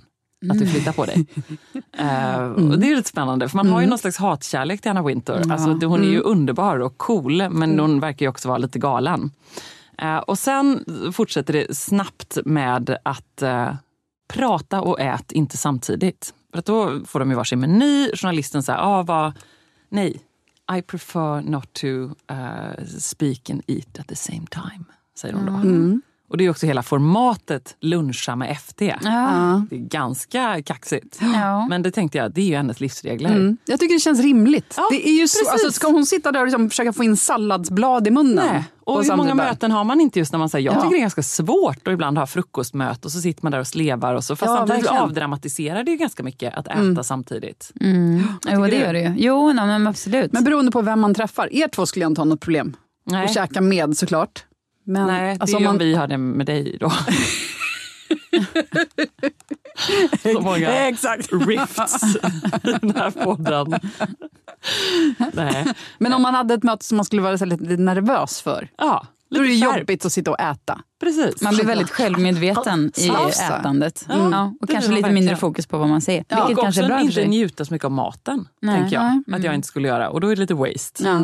[0.52, 1.26] Att du flyttar på dig.
[1.98, 5.04] Eh, och det är lite spännande, för man har ju någon slags hatkärlek till Anna
[5.04, 5.52] Winter.
[5.52, 8.80] Alltså, det- hon är ju underbar och cool, men hon verkar ju också vara lite
[8.80, 9.32] galen.
[10.02, 13.74] Eh, och sen fortsätter det snabbt med att eh,
[14.34, 16.34] prata och ät inte samtidigt.
[16.52, 18.10] För att då får de ju varsin meny.
[18.16, 19.34] Journalisten säger, ah, vad,
[19.94, 20.26] nej,
[20.78, 25.54] I prefer not to uh, speak and eat at the same time, säger hon då.
[25.54, 26.02] Mm.
[26.30, 28.82] Och det är också hela formatet luncha med FT.
[29.04, 29.66] Ja.
[29.70, 31.20] Det är ganska kaxigt.
[31.22, 31.68] Ja.
[31.70, 33.30] Men det tänkte jag, det är ju hennes livsregler.
[33.30, 33.58] Mm.
[33.66, 34.74] Jag tycker det känns rimligt.
[34.78, 37.18] Ja, det är ju så, alltså, ska hon sitta där och liksom försöka få in
[37.18, 38.46] salladsblad i munnen?
[38.54, 38.64] Nej.
[38.86, 40.82] Och, hur många bara- möten har man inte just när man säger jag Ja.
[40.82, 43.68] tycker det är ganska svårt att ibland ha frukostmöte och så sitter man där och
[43.68, 44.36] slevar och så.
[44.36, 45.04] Fast Ja, samtidigt verkligen.
[45.04, 47.72] avdramatiserar det ju ganska mycket att äta samtidigt.
[47.80, 48.76] Jo, det du?
[48.76, 49.14] gör det ju.
[49.18, 50.32] Jo, nej, men absolut.
[50.34, 51.54] Men beroende på vem man träffar.
[51.54, 53.26] Er två skulle jag inte ha något problem Nej.
[53.26, 54.46] att käka med såklart.
[54.84, 56.92] Men, Nej, det alltså, är om man, vi har det med dig då.
[60.24, 61.30] Så många Exakt.
[61.32, 62.04] rifts
[62.64, 63.80] i den här podden.
[65.34, 65.66] Nej.
[65.98, 68.68] Men om man hade ett möte som man skulle vara så lite nervös för.
[68.78, 69.80] Ja, Då är det lite skärpt.
[69.80, 70.82] jobbigt att sitta och äta.
[71.00, 71.42] Precis.
[71.42, 73.10] Man blir väldigt självmedveten i
[73.42, 74.06] ätandet.
[74.10, 75.38] Ja, Ja, och det kanske lite mindre verkligen.
[75.38, 76.26] fokus på vad man säger.
[76.28, 78.80] Ja, Vilket och kanske är också bra för inte njuta så mycket av maten, Nej.
[78.82, 79.22] tänker jag.
[79.28, 79.38] Nej.
[79.40, 80.10] Att jag inte skulle göra.
[80.10, 81.04] Och då är det lite waste.
[81.04, 81.22] Ja.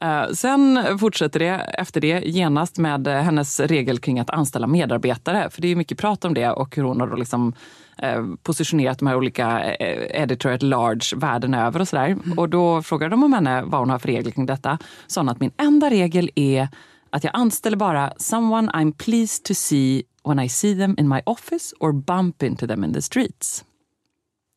[0.00, 5.50] Eh, sen fortsätter det efter det genast med eh, hennes regel kring att anställa medarbetare.
[5.50, 7.52] För det är ju mycket prat om det och hur hon har då liksom
[7.98, 9.76] eh, positionerat de här olika
[10.10, 12.16] editor at large världen över och sådär.
[12.36, 14.78] Och då frågade de om henne vad hon har för regler kring detta.
[15.06, 16.68] Sa hon att min enda regel är
[17.10, 21.20] att jag anställer bara someone I'm pleased to see when I see them in my
[21.26, 23.64] office or bump into them in the streets.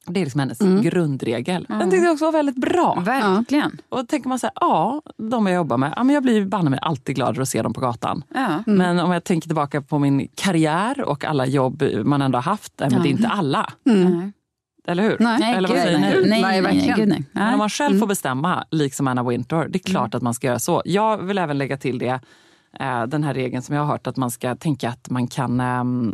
[0.05, 1.65] Det är liksom hennes grundregel.
[1.69, 3.03] Den tyckte jag också var väldigt bra.
[3.05, 3.77] Verkligen.
[3.89, 6.45] Och då tänker man så här, ja, de jag jobbar med, ja, men jag blir
[6.45, 8.23] banne mig alltid gladare att se dem på gatan.
[8.33, 8.63] Ja.
[8.65, 12.73] Men om jag tänker tillbaka på min karriär och alla jobb man ändå har haft,
[12.79, 13.73] nej, men det är inte alla.
[13.83, 14.31] Nej.
[14.87, 15.17] Eller hur?
[15.19, 15.53] Nej.
[15.55, 16.21] Eller vad säger nej.
[16.21, 16.29] ni?
[16.29, 16.97] Nej, Nej, nej, verkligen.
[16.97, 17.23] gud, nej.
[17.31, 17.57] Men om nej.
[17.57, 20.81] man själv får bestämma, liksom Anna Winter, det är klart att man ska göra så.
[20.85, 22.19] Jag vill även lägga till det,
[22.79, 25.59] eh, den här regeln som jag har hört, att man ska tänka att man kan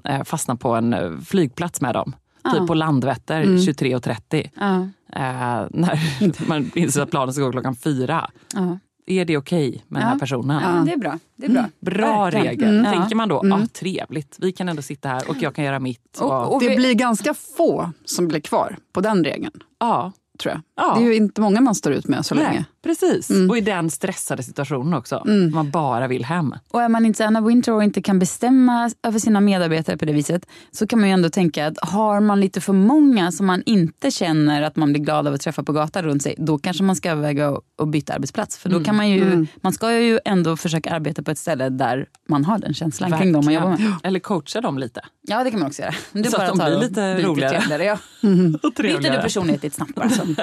[0.05, 2.13] eh, fastna på en eh, flygplats med dem.
[2.53, 4.49] Typ på Landvetter 23.30.
[4.55, 4.75] Ja.
[5.13, 8.29] Eh, när man inser att planen ska gå klockan fyra.
[8.53, 8.79] Ja.
[9.09, 10.61] Är det okej med den här personen?
[10.63, 11.19] Ja, det är bra.
[11.35, 11.65] Det är bra.
[11.79, 12.45] Bra Verkligen.
[12.47, 12.79] regel.
[12.79, 12.93] Mm.
[12.93, 16.17] Tänker man då, ah, trevligt, vi kan ändå sitta här och jag kan göra mitt.
[16.19, 19.63] Och, Och, och Det vi, blir ganska få som blir kvar på den regeln.
[19.79, 20.61] ja, Tror jag.
[20.85, 20.95] Ja.
[20.97, 22.65] Det är ju inte många man står ut med så nej, länge.
[22.87, 23.29] Precis.
[23.49, 25.23] Och i den stressade situationen också.
[25.53, 26.53] Man bara vill hem.
[26.71, 30.13] och är man inte Anna Winter och inte kan bestämma över sina medarbetare på det
[30.13, 33.63] viset så kan man ju ändå tänka att har man lite för många som man
[33.65, 36.83] inte känner att man blir glad av att träffa på gatan runt sig, då kanske
[36.83, 38.57] man ska överväga att- byta arbetsplats.
[38.57, 42.05] För då kan man ju, man ska ju ändå försöka arbeta på ett ställe där
[42.29, 43.77] man har den känslan kring dem man jobbar med.
[43.77, 43.99] Verkligen.
[44.03, 45.01] Eller coacha dem lite.
[45.21, 45.93] Ja det kan man också göra.
[46.11, 47.61] Du Så att de blir lite blir roligare.
[47.61, 47.83] trevligare.
[47.83, 47.93] Ja.
[48.23, 49.21] Och Byter du trevligare.
[49.21, 50.09] personlighet lite snabbt bara.
[50.09, 50.21] Så.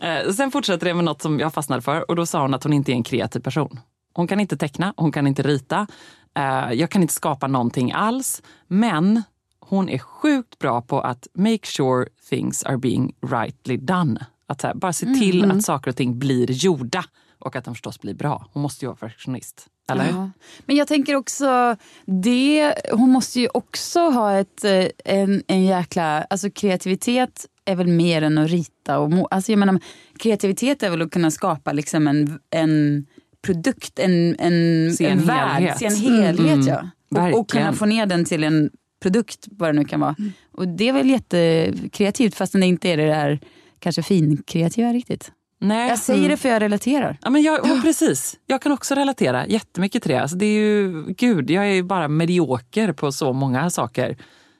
[0.00, 2.64] Eh, sen fortsätter det med något som jag fastnade för och då sa hon att
[2.64, 3.80] hon inte är en kreativ person.
[4.14, 5.86] Hon kan inte teckna, hon kan inte rita,
[6.34, 8.42] eh, jag kan inte skapa någonting alls.
[8.66, 9.22] Men
[9.60, 14.26] hon är sjukt bra på att make sure things are being rightly done.
[14.46, 17.04] Att här, bara se till att saker och ting blir gjorda.
[17.38, 18.46] och att den förstås blir bra.
[18.52, 19.66] Hon måste ju vara perfektionist.
[19.90, 20.08] Eller?
[20.08, 20.30] Ja.
[20.66, 26.22] Men jag tänker också, det, hon måste ju också ha ett, eh, en, en jäkla...
[26.22, 28.98] Alltså kreativitet är väl mer än att rita.
[28.98, 29.80] Och, må- alltså jag menar,
[30.18, 33.06] kreativitet är väl att kunna skapa liksom en, en
[33.42, 35.78] produkt, en, en, Se en värld, helhet.
[35.78, 36.68] se en helhet.
[36.68, 37.30] Mm, ja.
[37.32, 38.70] och, och kunna få ner den till en
[39.02, 40.16] produkt, vad det nu kan vara.
[40.52, 43.40] Och det är väl jättekreativt fast det inte är det där
[43.78, 45.32] kanske finkreativa riktigt.
[45.60, 45.88] Nej.
[45.88, 47.18] Jag säger det för jag relaterar.
[47.22, 48.36] Ja, men jag, ja, precis.
[48.46, 50.20] Jag kan också relatera jättemycket till det.
[50.20, 54.16] Alltså, det är ju, gud, jag är ju bara medioker på så många saker.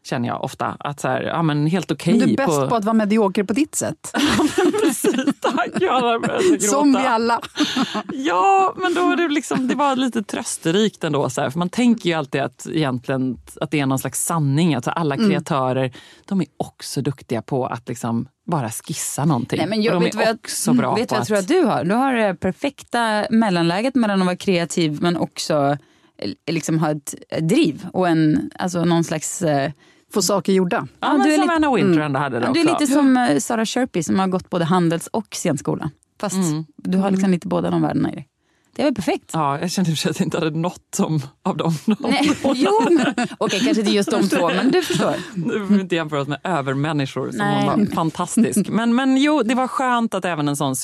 [0.09, 0.77] Känner jag ofta.
[0.81, 2.19] Att så här, ja, men helt okej.
[2.19, 2.77] Men du är bäst på...
[2.77, 4.13] att vara medioker på ditt sätt.
[4.83, 5.71] Precis, tack.
[5.81, 6.31] Jag
[6.63, 7.41] Som vi alla.
[8.13, 11.31] Ja, men då är det, liksom, det var lite trösterikt ändå.
[11.31, 14.75] Så här, för man tänker ju alltid att, egentligen, att det är någon slags sanning.
[14.75, 15.31] Att så här, alla Mm.
[15.31, 15.93] kreatörer
[16.25, 19.59] de är också duktiga på att liksom bara skissa någonting.
[19.59, 21.23] Nej, men jag, och de vet är vad jag, också bra vet på vad jag
[21.23, 21.29] att...
[21.29, 21.85] tror att du har?
[21.85, 25.77] Du har det perfekta mellanläget mellan att vara kreativ men också
[26.19, 29.43] eh, liksom ha ett driv och en, alltså någon slags...
[30.13, 30.87] Få saker gjorda.
[31.01, 32.61] Ja, du är som lite- Anna Winter ändå hade det Du också.
[32.61, 35.91] är lite som eh, Sara Sherpy som har gått både handels och scenskola.
[36.21, 36.37] Fast
[36.77, 38.29] du har liksom lite båda de världarna i dig.
[38.77, 39.31] Det väl perfekt?
[39.33, 41.73] Ja, jag kände för att jag inte hade något som, av dem.
[41.99, 45.15] Nej, jo, men- okej kanske inte just de två men du förstår.
[45.35, 47.69] Nu vill vi inte jämföra oss med övermänniskor som Nej.
[47.69, 48.69] hon var fantastisk.
[48.69, 50.77] Men, men jo, det var skönt att även en sån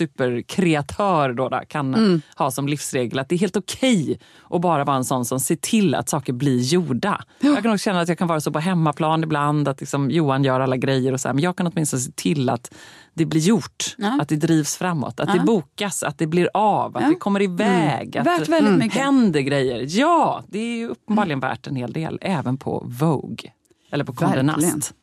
[0.46, 2.22] superkreatör då, då kan Mm.
[2.36, 4.18] ha som livsregel att det är helt okej
[4.50, 7.24] att bara vara en sån som ser till att saker blir gjorda.
[7.40, 10.44] Jag kan också känna att jag kan vara så på hemmaplan ibland, att liksom Johan
[10.44, 12.74] gör alla grejer och så här, men jag kan åtminstone se till att
[13.14, 14.18] det blir gjort, Ja.
[14.20, 15.34] att det drivs framåt, att Ja.
[15.34, 17.08] det bokas, att det blir av, att Ja.
[17.08, 18.16] det kommer iväg.
[18.18, 19.00] Att Värt väldigt det mycket.
[19.02, 19.84] händer grejer.
[19.88, 23.50] Ja, det är ju uppenbarligen värt en hel del, även på Vogue.
[23.92, 24.42] Eller på Condé.
[24.42, 24.94] Nast.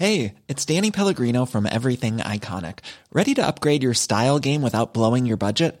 [0.00, 2.74] Hey, it's Danny Pellegrino from Everything Iconic.
[3.10, 5.80] Ready to upgrade your style game without blowing your budget?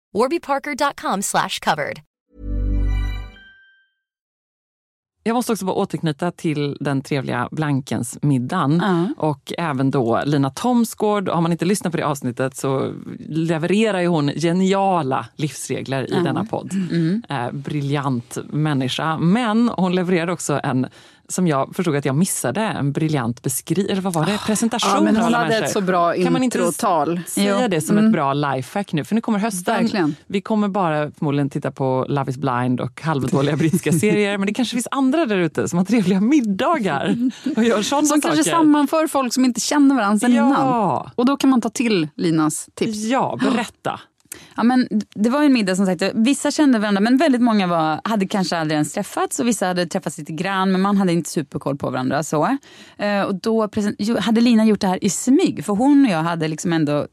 [0.13, 1.99] warbyparker.com slash covered.
[5.23, 8.81] Jag måste också bara återknyta till den trevliga Blankens-middagen.
[8.83, 9.27] Ja.
[9.27, 11.29] Och även då Lina Thomsgård.
[11.29, 12.93] Har man inte lyssnat på det avsnittet så
[13.29, 16.73] levererar ju hon geniala livsregler i denna podd.
[16.73, 17.23] Mm.
[17.29, 19.17] Eh, briljant människa.
[19.17, 20.87] Men hon levererar också en,
[21.29, 23.91] som jag förstod att jag missade, en briljant beskrivning.
[23.91, 24.39] Eller vad var det?
[24.45, 25.63] Presentation Ja, men hon hade människor.
[25.65, 27.19] ett så bra Kan man inte introtal.
[27.27, 27.67] säga Jo.
[27.67, 29.03] det som ett bra lifehack nu?
[29.03, 29.75] För nu kommer hösten.
[29.75, 30.15] Verkligen.
[30.27, 34.37] Vi kommer bara förmodligen titta på Love is blind och halvdåliga brittiska serier.
[34.37, 37.15] Men det kanske finns andra där ute som har trevliga middagar
[37.55, 38.35] och gör sådana Som saker.
[38.35, 40.45] kanske sammanför folk som inte känner varandra sedan Ja.
[40.47, 41.09] innan.
[41.15, 42.97] Och då kan man ta till Linas tips.
[42.97, 43.99] Ja, berätta.
[44.55, 48.01] Ja, men det var en middag som sagt, vissa kände varandra men väldigt många var,
[48.03, 51.29] hade kanske aldrig ens träffats och vissa hade träffats lite grann men man hade inte
[51.29, 52.23] superkoll på varandra.
[52.23, 52.57] Så.
[52.97, 53.69] Eh, och då
[54.19, 57.07] hade Lina gjort det här i smyg för hon och jag hade liksom ändå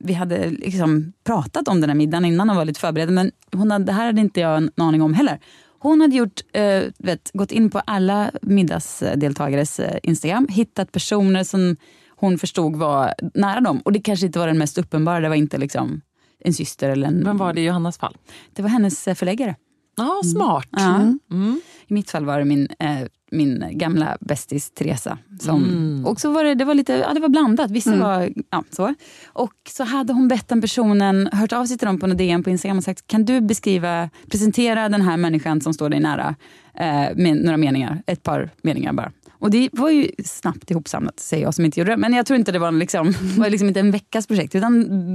[0.00, 3.70] vi hade liksom pratat om den här middagen innan och var lite förberedda men hon
[3.70, 5.40] hade, det här hade inte jag en aning om heller.
[5.78, 11.76] Hon hade gjort, eh, vet, gått in på alla middagsdeltagares eh, Instagram, hittat personer som
[12.16, 13.80] hon förstod var nära dem.
[13.84, 16.00] Och det kanske inte var den mest uppenbara, det var inte liksom
[16.44, 17.24] en syster eller en...
[17.24, 18.16] Vem var det i Johannas fall?
[18.52, 19.56] Det var hennes eh, förläggare.
[19.96, 20.68] Ja, smart.
[20.70, 20.94] Ja.
[21.30, 21.60] Mm.
[21.86, 25.18] I mitt fall var det min, eh, min gamla bästis Teresa.
[25.40, 26.06] Som, Mm.
[26.06, 27.70] Och så var det, det var lite ja, det var blandat.
[27.70, 28.94] Vissa var ja, så.
[29.26, 32.42] Och så hade hon bett den personen hört av sig till dem på en DM
[32.42, 36.34] på Instagram och sagt kan du beskriva, presentera den här människan som står dig nära
[36.74, 38.02] eh, med några meningar.
[38.06, 39.12] Ett par meningar bara.
[39.38, 41.96] Och det var ju snabbt ihopsamlat, säger jag som inte gjorde det.
[41.96, 44.54] Men jag tror inte det var, liksom, var liksom inte en veckas projekt.
[44.54, 44.72] Utan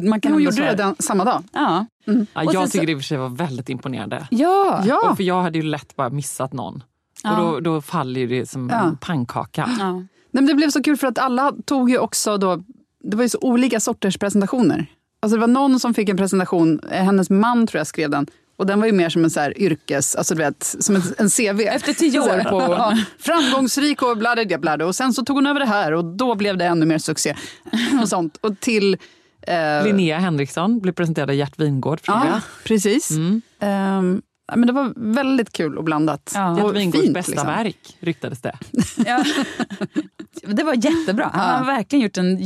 [0.09, 1.43] man kan Hon ändå gjorde det den, samma dag.
[1.53, 1.85] Ja.
[2.05, 4.27] Ja, Och jag sen så- tycker det i och för sig var väldigt imponerande.
[4.31, 4.83] Ja.
[4.87, 5.09] Ja.
[5.09, 6.83] Och för jag hade ju lätt bara missat någon.
[7.23, 7.31] Ja.
[7.41, 8.81] Och då, då faller ju det som Ja.
[8.83, 9.69] en pannkaka.
[9.79, 9.91] Ja.
[9.93, 12.63] Nej, men det blev så kul för att alla tog ju också då,
[13.03, 14.85] det var ju så olika sorters presentationer.
[15.19, 18.27] Alltså det var någon som fick en presentation, eh, hennes man tror jag skrev den.
[18.61, 21.01] Och den var ju mer som en så här yrkes, alltså du vet, som en,
[21.17, 21.61] en CV.
[21.61, 22.61] Efter tio år på...
[22.61, 24.85] Ja, framgångsrik och bladde bladde.
[24.85, 27.35] Och sen så tog hon över det här och då blev det ännu mer succé.
[28.01, 28.37] och sånt.
[28.41, 28.97] Och till...
[29.41, 31.99] Eh, Linnea Henriksson blev presenterad av Gert Wingård.
[32.07, 33.11] Ja, precis.
[33.11, 33.41] Mm.
[33.59, 36.31] Ja, men det var väldigt kul och blandat.
[36.35, 36.63] Ja.
[36.63, 37.47] Och Wingårds fint, bästa liksom.
[37.47, 38.57] verk ryktades det.
[39.05, 39.23] Ja.
[40.45, 41.31] Det var jättebra.
[41.33, 41.57] Han Ja.
[41.57, 42.37] har verkligen gjort en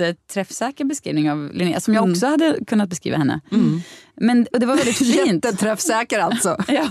[0.00, 3.40] jätteträffsäker beskrivning av Linnea, som jag också hade kunnat beskriva henne.
[4.20, 5.44] Men, och det var väldigt fint.
[5.44, 6.56] Jätteträffsäker alltså.
[6.68, 6.90] Ja.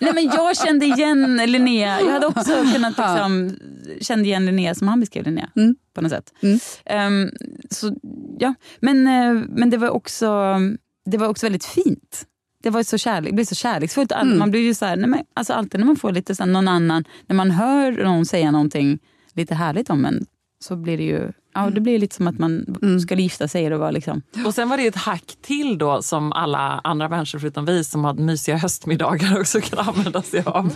[0.00, 2.00] Nej, men jag kände igen Linnea.
[2.00, 3.56] Jag hade också kunnat liksom,
[4.00, 5.50] kände igen Linnea som han beskrev Linnea.
[5.56, 5.76] Mm.
[5.94, 6.32] På något sätt.
[6.42, 6.58] Mm.
[6.84, 7.30] Ehm,
[7.70, 7.96] så,
[8.38, 8.54] ja.
[8.80, 10.58] men, eh, men det var, också,
[11.04, 12.26] det var också väldigt fint.
[12.62, 14.12] Det var så kärlek, det blev så kärleksfullt.
[14.12, 14.38] Mm.
[14.38, 16.50] Man blir ju så här, nej, men, alltså alltid när man får lite så här,
[16.50, 18.98] någon annan, när man hör någon säga någonting
[19.34, 20.26] lite härligt om en
[20.62, 23.00] så blir det ju ja, det blir lite som att man Mm.
[23.00, 23.68] skulle gifta sig.
[23.70, 24.22] Det var liksom.
[24.46, 28.04] Och sen var det ett hack till då som alla andra människor förutom vi som
[28.04, 30.66] har mysiga höstmiddagar också kan använda sig av.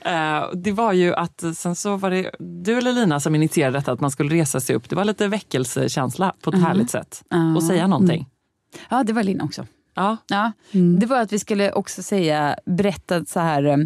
[0.00, 3.92] Eh, det var ju att sen så var det du eller Lina som initierade detta
[3.92, 4.88] att man skulle resa sig upp.
[4.88, 7.22] Det var lite väckelsekänsla på ett härligt sätt.
[7.56, 8.26] Och säga någonting.
[8.88, 9.66] Ja, det var Lina också.
[9.94, 10.16] Ja.
[10.28, 10.52] Ja,
[11.00, 13.76] Det var att vi skulle också säga, berätta så här, eh,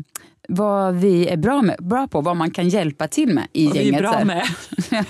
[0.49, 3.79] vad vi är bra, med, bra på, vad man kan hjälpa till med i vi
[3.79, 3.95] gänget.
[3.95, 4.25] är bra så här.
[4.25, 4.45] med.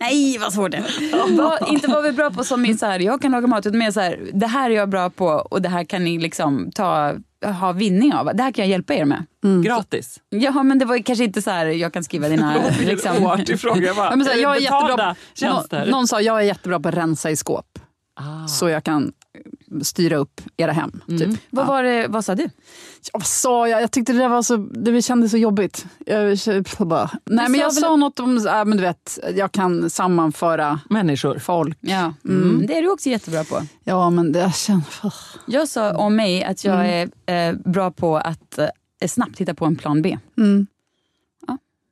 [0.00, 1.36] Nej, vad svårt det är.
[1.36, 3.66] Vad- Inte vad vi är bra på som är så här, jag kan laga mat,
[3.66, 6.18] utan mer så här, det här är jag bra på och det här kan ni
[6.18, 7.14] liksom ta,
[7.60, 8.30] ha vinning av.
[8.34, 9.24] Det här kan jag hjälpa er med.
[9.64, 10.16] Gratis.
[10.28, 12.54] Ja, men det var kanske inte så här, jag kan skriva dina...
[12.80, 13.86] Liksom, oartig fråga.
[13.86, 15.80] Jag bara, Ja, men så här, jag är jättebra, tjänster.
[15.80, 17.75] någon, någon sa jag är jättebra på att rensa i skåp.
[18.18, 18.46] Ah.
[18.46, 21.00] Så jag kan eh, styra upp era hem.
[21.08, 21.40] Typ.
[21.50, 22.42] vad, var det, vad sa du?
[22.42, 22.50] Ja,
[23.12, 23.82] vad sa jag?
[23.82, 25.86] Jag tyckte det där var så, det kändes så jobbigt.
[26.06, 29.18] Jag, jag bara, nej, men jag sa väl- sa något om, äh, men du vet,
[29.34, 31.38] jag kan sammanföra Människor.
[31.38, 31.78] folk.
[31.80, 32.66] Ja, mm.
[32.66, 33.62] Det är du också jättebra på.
[33.84, 35.00] Ja, men det känns...
[35.46, 37.10] Jag sa om mig att jag är
[37.50, 38.68] eh, bra på att eh,
[39.08, 40.18] snabbt hitta på en plan B.
[40.38, 40.66] Mm.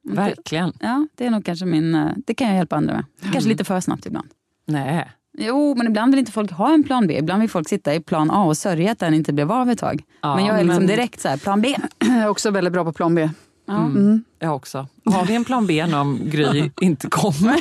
[0.06, 0.72] Verkligen.
[0.80, 1.94] Ja, det är nog kanske min...
[1.94, 3.04] eh, Det kan jag hjälpa andra med.
[3.32, 4.28] Kanske lite för snabbt ibland.
[4.66, 5.10] Nej.
[5.38, 7.18] Jo, men ibland vill inte folk ha en plan B.
[7.18, 9.78] Ibland vill folk sitta i plan A och sörja att den inte blev av ett
[9.78, 10.02] tag.
[10.22, 11.76] Ja, men jag är liksom men- direkt så här, plan B.
[11.98, 13.30] Jag är också väldigt bra på plan B.
[13.66, 13.90] Ja.
[14.38, 14.86] Jag också.
[15.04, 17.56] Har vi en plan B om Gry inte kommer?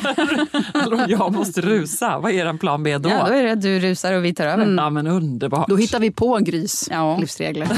[0.82, 2.18] Eller om jag måste rusa?
[2.18, 3.08] Vad är en plan B då?
[3.10, 4.74] Ja, då är det att du rusar och vi tar över.
[4.76, 5.68] Ja men underbart.
[5.68, 7.16] Då hittar vi på Grys Ja.
[7.20, 7.68] livsregler.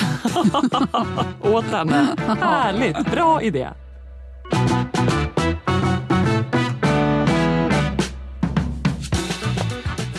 [1.43, 2.07] Åt henne.
[2.41, 3.69] Härligt, bra idé.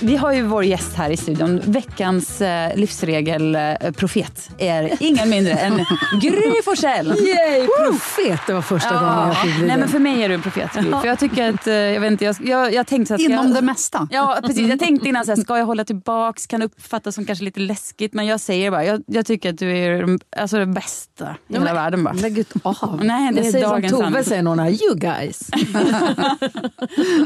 [0.07, 1.61] Vi har ju vår gäst här i studion.
[1.65, 5.77] Veckans eh, livsregelprofet är ingen mindre än
[6.21, 7.07] Gry Forssell.
[7.07, 8.39] Yay, profet!
[8.47, 9.79] Det var första gången jag fick bli Nej, det.
[9.79, 10.73] men för mig är du en profet.
[10.73, 10.91] Gry.
[10.91, 13.55] För jag tycker att, eh, jag vet inte, jag, jag, jag tänkte ska Inom jag,
[13.55, 14.07] det mesta.
[14.11, 14.69] Ja, precis.
[14.69, 16.47] Jag tänkte innan, så här, ska jag hålla tillbaks?
[16.47, 18.13] Kan det uppfattas som kanske lite läskigt?
[18.13, 21.53] Men jag säger bara, jag, jag tycker att du är den- alltså, det bästa i
[21.53, 22.03] hela världen.
[22.03, 22.13] Bara.
[22.13, 22.99] Lägg ut av.
[23.03, 25.49] Nej, det jag är säger dagens som Tove säger någon här, you guys.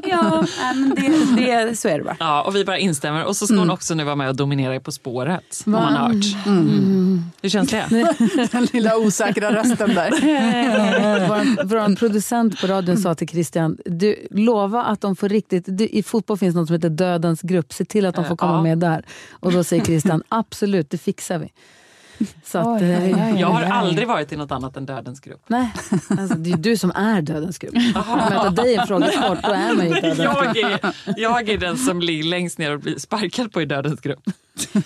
[0.03, 0.43] Ja,
[0.75, 2.15] men det, det, så är det bara.
[2.19, 3.25] Ja, och vi bara instämmer.
[3.25, 5.63] Och så ska hon också nu vara med och dominera På spåret.
[5.65, 6.25] Har man hört.
[7.41, 7.85] Hur känns det?
[8.51, 10.11] Den lilla osäkra rösten där.
[11.27, 15.87] Vår, vår producent på radion sa till Christian, du, lova att de får riktigt, du,
[15.87, 18.63] i fotboll finns något som heter dödens grupp, se till att de får komma Ja.
[18.63, 19.05] med där.
[19.31, 21.51] Och då säger Christian, absolut, det fixar vi.
[22.43, 23.39] Så att, Oj, eh, oj, oj.
[23.39, 25.43] Jag har aldrig varit i något annat än Dödens grupp.
[25.47, 25.73] Nej,
[26.09, 27.73] alltså, det är ju du som är dödens grupp.
[27.75, 30.55] Om jag tar dig i en frågesport, då är man ju dödens grupp.
[30.55, 34.01] Jag är, jag är den som ligger längst ner och blir sparkad på i Dödens
[34.01, 34.23] grupp.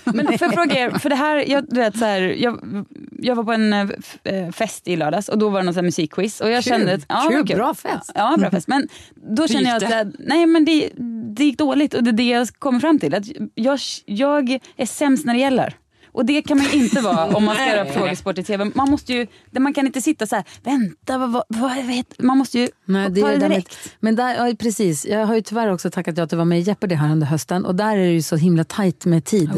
[0.04, 2.86] Men för jag fråga er, för det här, jag, du vet, så här, jag,
[3.20, 3.88] jag var på en eh,
[4.24, 6.42] eh, fest i lördags och då var det någon musikquiz.
[6.42, 6.72] Och jag Kul.
[6.72, 8.12] kände att, ja, Kul, var bra fest.
[8.16, 8.68] Ja, bra fest.
[8.68, 10.90] Men då känner jag att här, nej, men det,
[11.36, 13.16] det gick dåligt och det är det jag kommer fram till.
[13.16, 15.76] Att jag, jag är sämst när det gäller.
[16.16, 18.72] Och det kan man ju inte vara om man ska göra frågesport i tv.
[18.76, 22.38] Man måste ju, man kan inte sitta så här, vänta, vad, vad, vad, vet, man
[22.38, 23.78] måste ju Nej, det ta det direkt.
[24.00, 26.60] Men där, ja, precis, jag har ju tyvärr också tackat ja till att vara med
[26.60, 29.52] i Jeopardy här under hösten och där är det ju så himla tajt med tid.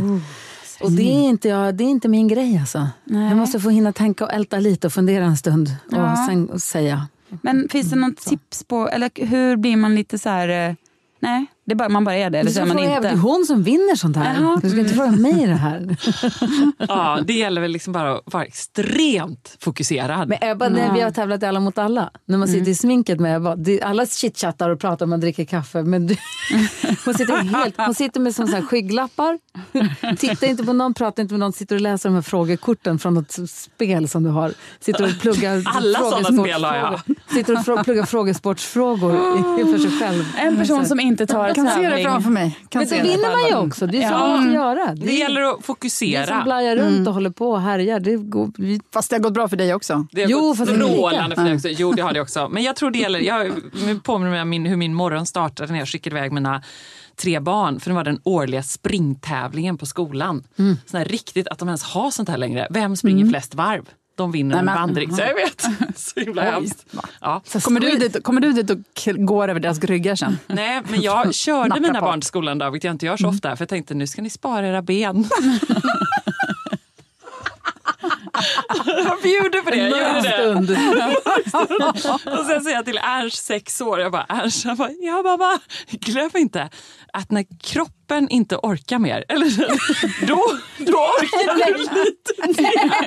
[0.81, 2.87] Och det är, inte, jag, det är inte min grej alltså.
[3.03, 6.25] Jag måste få hinna tänka och älta lite och fundera en stund och Ja.
[6.29, 7.07] sen säga.
[7.41, 10.69] Men finns det något tips på, eller hur blir man lite så här...
[10.69, 10.75] eh,
[11.19, 12.39] Nej, det är bara, man bara är det.
[12.39, 12.99] Eller så är man inte.
[12.99, 14.41] det är hon som vinner sånt här.
[14.41, 14.59] Jaha.
[14.63, 15.97] Du ska inte fråga mig det här.
[16.87, 20.29] Ja, det gäller väl liksom bara att vara extremt fokuserad.
[20.29, 23.19] Men Ebba, när vi har tävlat i Alla mot alla, när man sitter i sminket
[23.19, 26.15] med Ebba, det, alla chitchattar och pratar om man dricker kaffe, men du,
[27.05, 29.39] hon, sitter helt, hon sitter med som så här skygglappar,
[30.17, 33.13] tittar inte på någon, pratar inte med någon, sitter och läser de här frågekorten från
[33.13, 34.53] något spel som du har.
[34.79, 37.01] Sitter och pluggar Alla sådana spel har jag.
[37.33, 40.23] Sitter och pluggar frågesportsfrågor i- för sig själv.
[40.37, 42.59] En person som inte tar kan se det framför mig.
[42.69, 43.07] Kan Men se det det.
[43.09, 44.95] vinner man ju också, det är så man måste göra.
[44.95, 46.25] Det gäller att det fokusera.
[46.27, 47.99] som blajar runt och håller på och härjar.
[47.99, 50.07] Det går, vi, Fast det har gått bra för dig också.
[50.11, 51.67] Det har Jo, gått fast strålande för dig också.
[51.69, 52.49] Jo, det har det också.
[52.51, 53.19] Men jag tror det gäller...
[53.19, 53.51] Jag
[54.03, 56.63] påminner mig om min, hur min morgon startade när jag skickade iväg mina
[57.15, 57.79] tre barn.
[57.79, 60.43] För det var den årliga springtävlingen på skolan.
[60.59, 60.77] Mm.
[60.85, 62.67] Sån här riktigt att de ens har sånt här längre.
[62.69, 63.89] Vem springer flest varv?
[64.17, 65.11] De vinner Nej, en men- vandring.
[65.15, 65.61] Så jag vet.
[65.99, 66.85] Så himla Oj, hemskt.
[67.21, 67.41] Ja.
[67.61, 68.77] Kommer du, dit, kommer du dit och
[69.17, 70.39] går över deras ryggar sen?
[70.47, 72.01] Nej, men jag körde mina Naprapat.
[72.01, 73.35] barn till skolan då, vilket jag inte gör så Mm.
[73.35, 73.55] ofta.
[73.55, 75.25] För jag tänkte nu ska ni spara era ben.
[79.07, 79.77] Jag bjuder på det.
[79.77, 80.33] Jag gjorde det.
[80.33, 80.69] stund.
[82.39, 85.59] Och sen säger jag till Ernst, sex år, jag bara, Ernst, han bara, ja mamma,
[85.89, 86.69] glöm inte
[87.13, 89.67] att när kroppen inte orkar mer, eller
[90.27, 90.43] då,
[90.77, 92.97] då orkar du lite mer.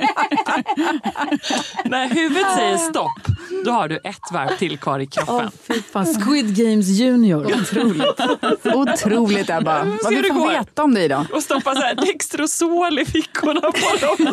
[1.91, 3.21] när huvudet säger stopp,
[3.65, 5.51] då har du ett varv till kvar i kroppen.
[5.93, 6.07] fan.
[6.07, 7.47] Squid Games Junior.
[7.47, 8.21] Otroligt.
[8.65, 9.85] Otroligt Ebba.
[9.85, 10.49] Vad ska vi det får gå?
[10.49, 11.27] veta om dig då?
[11.33, 14.33] Och stoppa så här Dextrosol i fickorna på dem.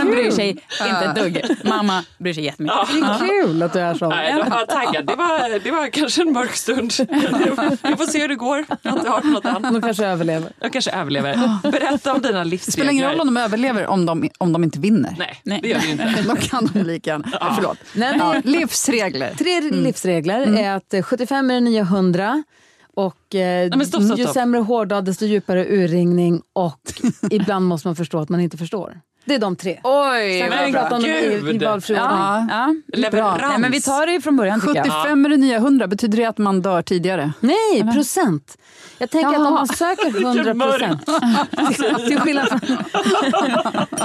[0.00, 0.48] och Barnen bryr sig
[0.88, 1.44] inte ett dugg.
[1.64, 2.78] Mamma bryr sig jättemycket.
[2.92, 4.08] Det är kul att du är så.
[4.08, 5.06] Nej, jag var taggad.
[5.06, 6.92] Det var, det var kanske en mörk stund.
[7.82, 8.64] Vi får se hur det går.
[8.82, 9.72] Jag har inte hört något annat.
[9.72, 10.52] De kanske överlever.
[10.60, 11.58] Jag kanske överlever.
[11.70, 13.28] Berätta om dina Det spelar ingen roll livsregler.
[13.28, 15.14] om de överlever om de, om de inte vinner.
[15.44, 16.24] Nej, det gör det inte.
[16.28, 17.28] Då kan de lika gärna.
[17.40, 17.78] Nej, Förlåt.
[17.94, 19.34] Nej, Ja, livsregler.
[19.38, 22.42] Tre livsregler är att eh, 75 är det nya 100
[22.94, 24.34] och eh, men stopp, stopp, ju stopp.
[24.34, 26.80] sämre hårddag desto djupare urringning och
[27.30, 29.00] ibland måste man förstå att man inte förstår.
[29.26, 29.80] Det är de tre.
[29.84, 31.62] Oj, Sen kan vi prata om dem i, i gud.
[31.62, 31.94] valfri.
[31.94, 32.46] Ja.
[32.50, 32.74] Ja.
[32.92, 33.42] Leverans.
[33.48, 34.86] Nej, men vi tar det från början tycker jag.
[34.86, 37.32] 75 är det nya 100, betyder det att man dör tidigare?
[37.40, 38.58] Nej, procent.
[38.98, 41.04] Jag tänker att om man söker 100 procent.
[42.08, 42.60] Till skillnad från...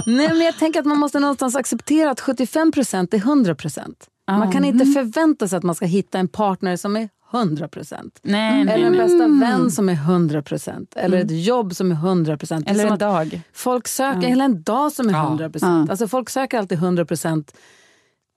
[0.05, 4.07] Nej, men jag tänker att man måste någonstans acceptera att 75 procent är 100 procent.
[4.27, 8.19] Man kan inte förvänta sig att man ska hitta en partner som är 100 procent.
[8.21, 10.93] Nej, Eller en bästa vän som är 100 procent.
[10.95, 12.69] Eller ett jobb som är 100 procent.
[12.69, 13.41] Eller en dag.
[13.53, 15.27] Folk söker, eller en dag som är Ja.
[15.27, 15.89] 100 procent.
[15.89, 17.55] Alltså folk söker alltid 100 procent.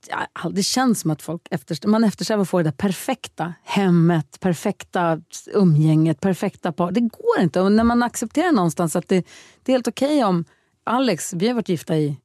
[0.09, 4.41] Ja, det känns som att folk efter, man eftersträvar att få det där perfekta hemmet,
[4.41, 5.21] perfekta
[5.55, 6.93] umgänget, perfekta par.
[6.93, 7.61] Det går inte.
[7.61, 9.27] Och när man accepterar någonstans att det,
[9.63, 10.45] det är helt okej om
[10.87, 12.17] Alex, vi har varit gifta i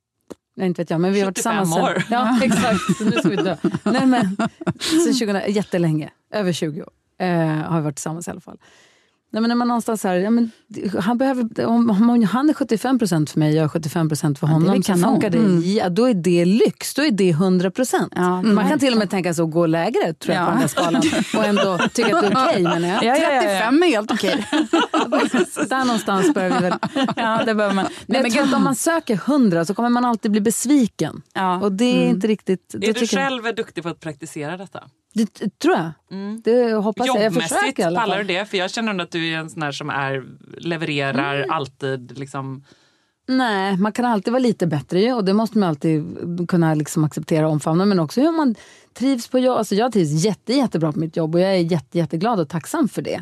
[0.59, 1.93] Nej, inte vet jag, men vi har varit 75 tillsammans år.
[1.99, 2.97] sen, ja, exakt.
[2.97, 3.55] Så nu ska vi dö.
[3.83, 4.37] Nej, men,
[4.79, 6.89] sen 2000, jättelänge, över 20 år
[7.19, 8.57] eh, har vi varit tillsammans i alla fall.
[9.31, 10.51] Nej, men när man någonstans här, ja, men,
[10.99, 14.39] han, behöver, om, om han är 75 procent för mig och jag är 75 procent
[14.39, 15.67] för är honom väl så funkar det.
[15.69, 18.13] Ja, då är det lyx, då är det 100 procent.
[18.15, 20.45] Ja, Man kan till och med tänka sig att gå lägre tror jag, Ja.
[20.45, 21.01] på den där skalan
[21.37, 22.61] och ändå tycka att det är okej.
[22.63, 22.81] jag.
[22.81, 23.41] Ja, ja, ja, ja.
[23.41, 24.45] 35 är helt okej.
[25.69, 26.73] Där någonstans börjar vi väl...
[27.15, 27.85] Ja, det behöver man.
[27.85, 30.41] Nej, Nej, jag men tror att om man söker 100 så kommer man alltid bli
[30.41, 31.21] besviken.
[31.33, 31.61] Ja.
[31.61, 32.75] Och det är inte riktigt...
[32.77, 34.83] det Är du tycker jag- själv duktig på att praktisera detta?
[35.13, 35.91] Det tror jag.
[36.43, 37.15] Det hoppas jag.
[37.15, 38.35] Jag Jobbmässigt, försöker i alla pallar du fall.
[38.35, 38.45] det?
[38.45, 40.23] För jag känner att du är en sån här som är,
[40.57, 42.19] levererar alltid.
[42.19, 42.63] Liksom.
[43.27, 46.05] Nej, man kan alltid vara lite bättre ju, och det måste man alltid
[46.47, 47.85] kunna liksom acceptera och omfamna.
[47.85, 48.55] Men också hur man
[48.93, 49.57] trivs på jobb.
[49.57, 52.87] Alltså jag trivs jätte, jättebra på mitt jobb och jag är jätte, jätteglad och tacksam
[52.89, 53.21] för det.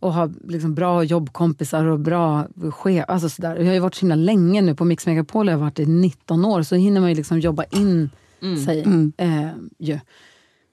[0.00, 3.04] Och har liksom bra jobbkompisar och bra chef.
[3.08, 3.56] Alltså sådär.
[3.56, 5.86] Jag har ju varit så himla länge nu på Mix Megapol, jag har varit i
[5.86, 8.10] 19 år, så hinner man ju liksom jobba in
[8.66, 9.12] sig.
[9.16, 9.48] Eh,
[9.78, 9.98] ju.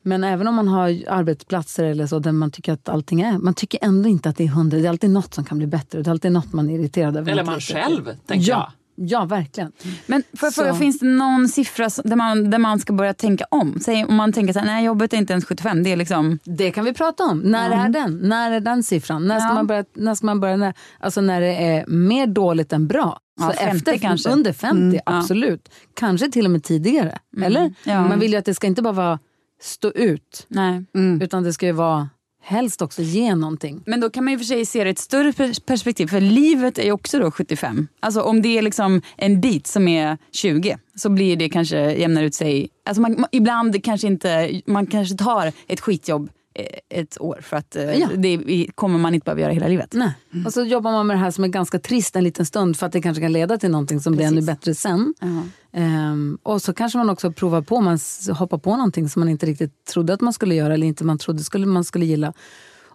[0.05, 3.53] Men även om man har arbetsplatser eller så där man tycker att allting är, man
[3.53, 4.77] tycker ändå inte att det är hundra.
[4.77, 6.01] Det är alltid något som kan bli bättre.
[6.01, 7.31] Det är alltid något man är irriterad över.
[7.31, 8.71] Eller man själv, tänker ja.
[8.97, 9.71] Ja, verkligen.
[10.07, 10.79] Men jag fråga, Så.
[10.79, 13.79] finns det någon siffra där man, där man ska börja tänka om?
[13.81, 16.39] Säg om man tänker så här, nej jobbet är inte ens 75, det är liksom...
[16.43, 17.39] Det kan vi prata om.
[17.39, 18.19] När är den?
[18.23, 19.27] När är den siffran?
[19.27, 19.53] När ska Ja.
[19.53, 19.85] man börja?
[19.93, 23.19] När ska man börja när, alltså när det är mer dåligt än bra.
[23.39, 24.29] Ja, så 50 efter, kanske.
[24.29, 25.01] Under 50, Mm, ja.
[25.05, 25.69] absolut.
[25.93, 27.17] Kanske till och med tidigare.
[27.41, 27.73] Eller?
[27.83, 28.07] Ja.
[28.07, 29.19] Man vill ju att det ska inte bara vara
[29.65, 30.45] stå ut.
[30.47, 30.83] Nej.
[31.21, 32.09] Utan det ska ju vara
[32.45, 33.83] helst också ge någonting.
[33.85, 36.21] Men då kan man ju för sig se det i ett större pers- perspektiv, för
[36.21, 37.87] livet är ju också då 75.
[37.99, 42.23] Alltså om det är liksom en bit som är 20 så blir det kanske jämnar
[42.23, 42.69] ut sig.
[42.85, 46.29] Alltså man, ibland kanske inte, man kanske tar ett skitjobb
[46.89, 47.39] ett år.
[47.41, 48.07] För att eh, Ja.
[48.17, 49.93] det kommer man inte behöva göra hela livet.
[49.93, 50.11] Nej.
[50.45, 52.85] Och så jobbar man med det här som är ganska trist en liten stund för
[52.85, 55.13] att det kanske kan leda till någonting som blir ännu bättre sen.
[55.73, 57.99] Ehm, och så kanske man också provar på, man
[58.39, 61.17] hoppar på någonting som man inte riktigt trodde att man skulle göra eller inte man
[61.17, 62.33] trodde skulle, man skulle gilla.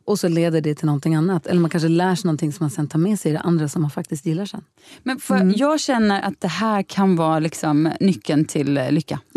[0.05, 1.47] Och så leder det till någonting annat.
[1.47, 3.69] Eller man kanske lär sig någonting som man sen tar med sig i det andra
[3.69, 4.65] som man faktiskt gillar sen.
[5.03, 9.21] Men för Jag känner att det här kan vara liksom nyckeln till eh, lycka.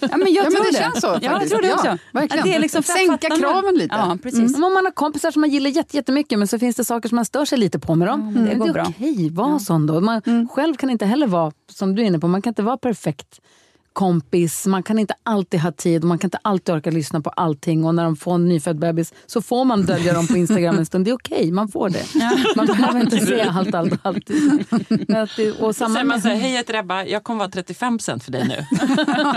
[0.00, 0.78] ja, men jag Ja, men tror det det.
[0.78, 1.98] känns så Ja, jag tror det Ja, också.
[2.12, 2.38] verkligen.
[2.38, 3.94] Att det är liksom Sänka kraven lite.
[3.94, 4.40] Ja, precis.
[4.54, 4.64] Mm.
[4.64, 7.16] Om man har kompisar som man gillar jätte- jättemycket men så finns det saker som
[7.16, 8.24] man stör sig lite på med dem.
[8.34, 8.82] men det Men går det bra.
[8.82, 10.00] är okej, var sån då.
[10.00, 12.76] Man själv kan inte heller vara, som du är inne på, man kan inte vara
[12.76, 13.40] perfekt
[13.98, 17.30] kompis, man kan inte alltid ha tid och man kan inte alltid orka lyssna på
[17.30, 20.78] allting och när de får en nyfödd bebis så får man dölja dem på Instagram
[20.78, 21.04] en stund.
[21.04, 22.04] Det är okej, man får det.
[22.56, 24.30] Man behöver inte se allt, allt, allt.
[25.08, 27.38] Men att det, och samma Säger man så här, hej jag heter Ebba, jag kommer
[27.38, 28.66] vara 35 för dig nu.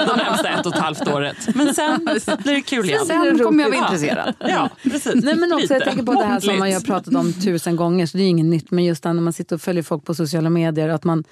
[0.07, 1.55] De närmsta ett och ett halvt året.
[1.55, 2.05] Men sen
[2.43, 3.05] blir det kul igen.
[3.05, 4.33] Sen kommer jag vara intresserad.
[4.39, 5.23] Ja, precis.
[5.23, 6.87] Nej, men också, jag tänker på det här som man ju har Måttligt.
[6.87, 8.71] pratat om tusen gånger, så det är inget nytt.
[8.71, 11.23] Men just när man sitter och följer folk på sociala medier, att man,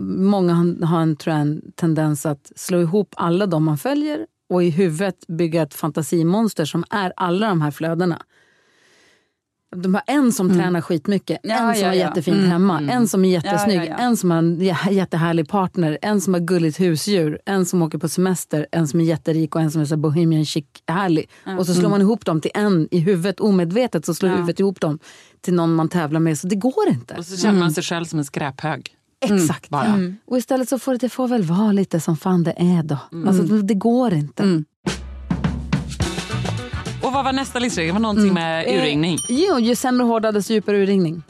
[0.00, 4.26] många har- har en, tror jag, en tendens att slå ihop alla de man följer
[4.50, 8.22] och i huvudet bygga ett fantasimonster som är alla de här flödena.
[9.76, 12.00] De har en som tränar skitmycket, Ja, en som ja, har ja.
[12.08, 14.04] jättefint hemma, en som är jättesnygg, Ja, ja, ja.
[14.04, 17.98] en som har en jä- jättehärlig partner, en som har gulligt husdjur, en som åker
[17.98, 21.30] på semester, en som är jätterik och en som är så bohemian chic härlig.
[21.58, 24.80] Och så slår man ihop dem till en i huvudet, omedvetet så slår huvudet ihop
[24.80, 24.98] dem
[25.40, 26.38] till någon man tävlar med.
[26.38, 27.14] Så det går inte.
[27.14, 28.96] Och så känner man sig själv som en skräphög.
[29.20, 29.68] Exakt.
[29.70, 30.12] Bara.
[30.26, 32.98] Och istället så får det, det får väl vara lite som fan det är då.
[33.28, 34.62] Alltså, det går inte.
[37.02, 37.88] Och vad var nästa livsregel?
[37.88, 39.14] Det var någonting med urringning.
[39.14, 41.22] Eh, jo, ju sämre hårdare desto djupare urringning.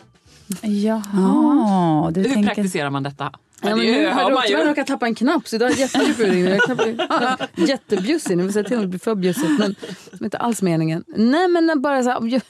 [0.62, 2.54] Jaha, du Hur tänker...
[2.54, 3.32] praktiserar man detta?
[3.62, 4.68] Ja, men nu har jag tyvärr ju.
[4.68, 6.44] råkat tappa en knapp så idag är jättedjup urringning.
[6.44, 9.58] Jag knappar- Jättebjussig, nu vill säga till att det blir för bjussigt.
[9.58, 9.74] Men
[10.12, 11.04] det är inte alls meningen.
[11.16, 12.40] Nej men bara så här,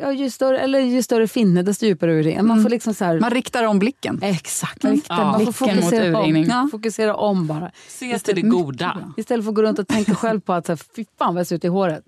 [0.00, 2.46] ja, ju, större, eller ju större finne desto djupare urringning.
[2.46, 4.18] Man får liksom så här, Man riktar om blicken.
[4.22, 4.84] Exakt.
[4.84, 6.46] riktar Man får blicken mot fokusera om, urringning.
[6.48, 6.68] ja.
[6.70, 7.70] fokusera om bara.
[7.88, 9.12] Se till det goda.
[9.16, 11.40] Istället för att gå runt och tänka själv på att så här, fy fan vad
[11.40, 12.04] jag ser ut i håret.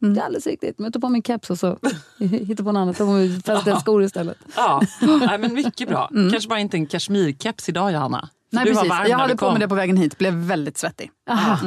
[0.00, 0.78] Det är alldeles riktigt.
[0.78, 1.78] Men jag tar på mig en keps och så
[2.18, 2.96] hittar på något annat.
[2.96, 4.38] Tar på mig fältade skor istället.
[4.56, 6.10] Ja, Nej, men mycket bra.
[6.30, 8.28] Kanske bara inte en kashmirkeps idag Johanna.
[8.50, 8.92] Nej, du precis.
[9.08, 11.10] Jag hade på mig det på vägen hit, blev väldigt svettig.
[11.30, 11.58] Aha.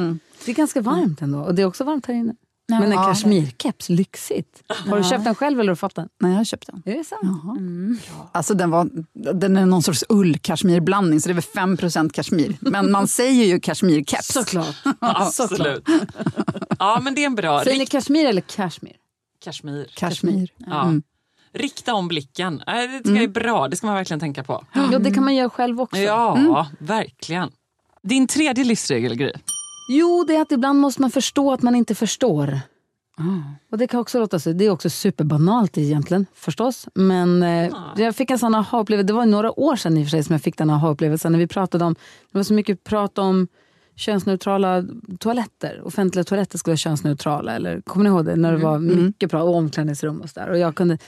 [0.44, 1.38] Det är ganska varmt ändå.
[1.38, 2.34] Och det är också varmt här inne.
[2.70, 3.04] Men en Ja.
[3.04, 4.62] kashmirkeps, lyxigt.
[4.88, 6.08] Har du köpt den själv eller har du fått den?
[6.20, 6.82] Nej, jag köpte den.
[6.94, 8.02] Är det sant?
[8.32, 8.88] Alltså den, var,
[9.34, 12.56] den är någon sorts ull-kashmirblandning, så det är väl 5 kashmir.
[12.60, 14.32] Men man säger ju kashmirkeps.
[14.32, 14.76] Såklart.
[14.98, 15.84] Absolut.
[16.78, 17.64] Ja, men det är en bra.
[17.64, 18.96] Säger ni kashmir eller kashmir?
[19.44, 19.86] Kashmir.
[19.94, 20.48] Kashmir.
[20.56, 20.92] Ja.
[21.52, 22.62] Rikta om blicken.
[22.66, 23.68] Nej, Det tycker jag är bra.
[23.68, 24.64] Det ska man verkligen tänka på.
[24.72, 25.96] Ja, det kan man göra själv också.
[26.00, 27.50] Ja, verkligen.
[28.02, 29.32] Din tredje livsregel, Gry.
[29.92, 32.60] Jo, det är att ibland måste man förstå att man inte förstår.
[33.70, 36.88] Och det kan också låta så, det är också superbanalt egentligen förstås.
[36.94, 40.10] Men eh, jag fick en sån aha-upplevelse, det var några år sedan i och för
[40.10, 41.94] sig som jag fick den aha-upplevelsen när vi pratade om,
[42.32, 43.48] det var så mycket prat om
[43.96, 44.84] könsneutrala
[45.18, 45.82] toaletter.
[45.84, 47.52] Offentliga toaletter skulle vara könsneutrala.
[47.52, 48.36] Eller, kommer ni ihåg det?
[48.36, 50.50] När det var mycket prat om omklädningsrum och sådär.
[50.50, 50.98] Och jag kunde,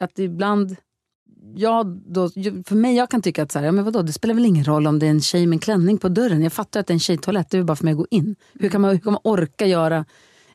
[0.00, 0.76] att ibland
[1.54, 2.28] jag då,
[2.66, 4.64] för mig, jag kan tycka att så här, ja, men vadå, det spelar väl ingen
[4.64, 6.42] roll om det är en tjej med en klänning på dörren.
[6.42, 8.36] Jag fattar att det är en tjejtoalett, det är bara för mig att gå in.
[8.54, 10.04] Hur kan man, hur kan man orka göra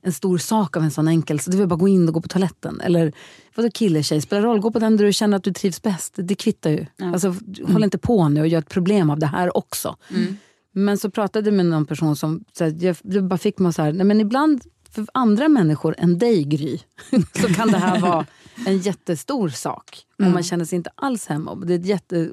[0.01, 2.21] en stor sak av en sån enkel, så det väl bara gå in och gå
[2.21, 2.81] på toaletten.
[2.81, 3.13] Eller
[3.55, 6.13] vadå kille, tjej, spelar roll, gå på den där du känner att du trivs bäst.
[6.17, 6.85] Det kvittar ju.
[7.01, 9.95] Alltså, Håll inte på nu och gör ett problem av det här också.
[10.73, 13.73] Men så pratade jag med någon person som så här, jag, det bara fick mig
[13.73, 14.61] så här, nej men ibland
[14.91, 16.79] för andra människor än dig Gry,
[17.41, 18.25] så kan det här vara
[18.65, 20.05] en jättestor sak.
[20.19, 21.55] Och man känner sig inte alls hemma.
[21.55, 22.31] Det är ett jätte,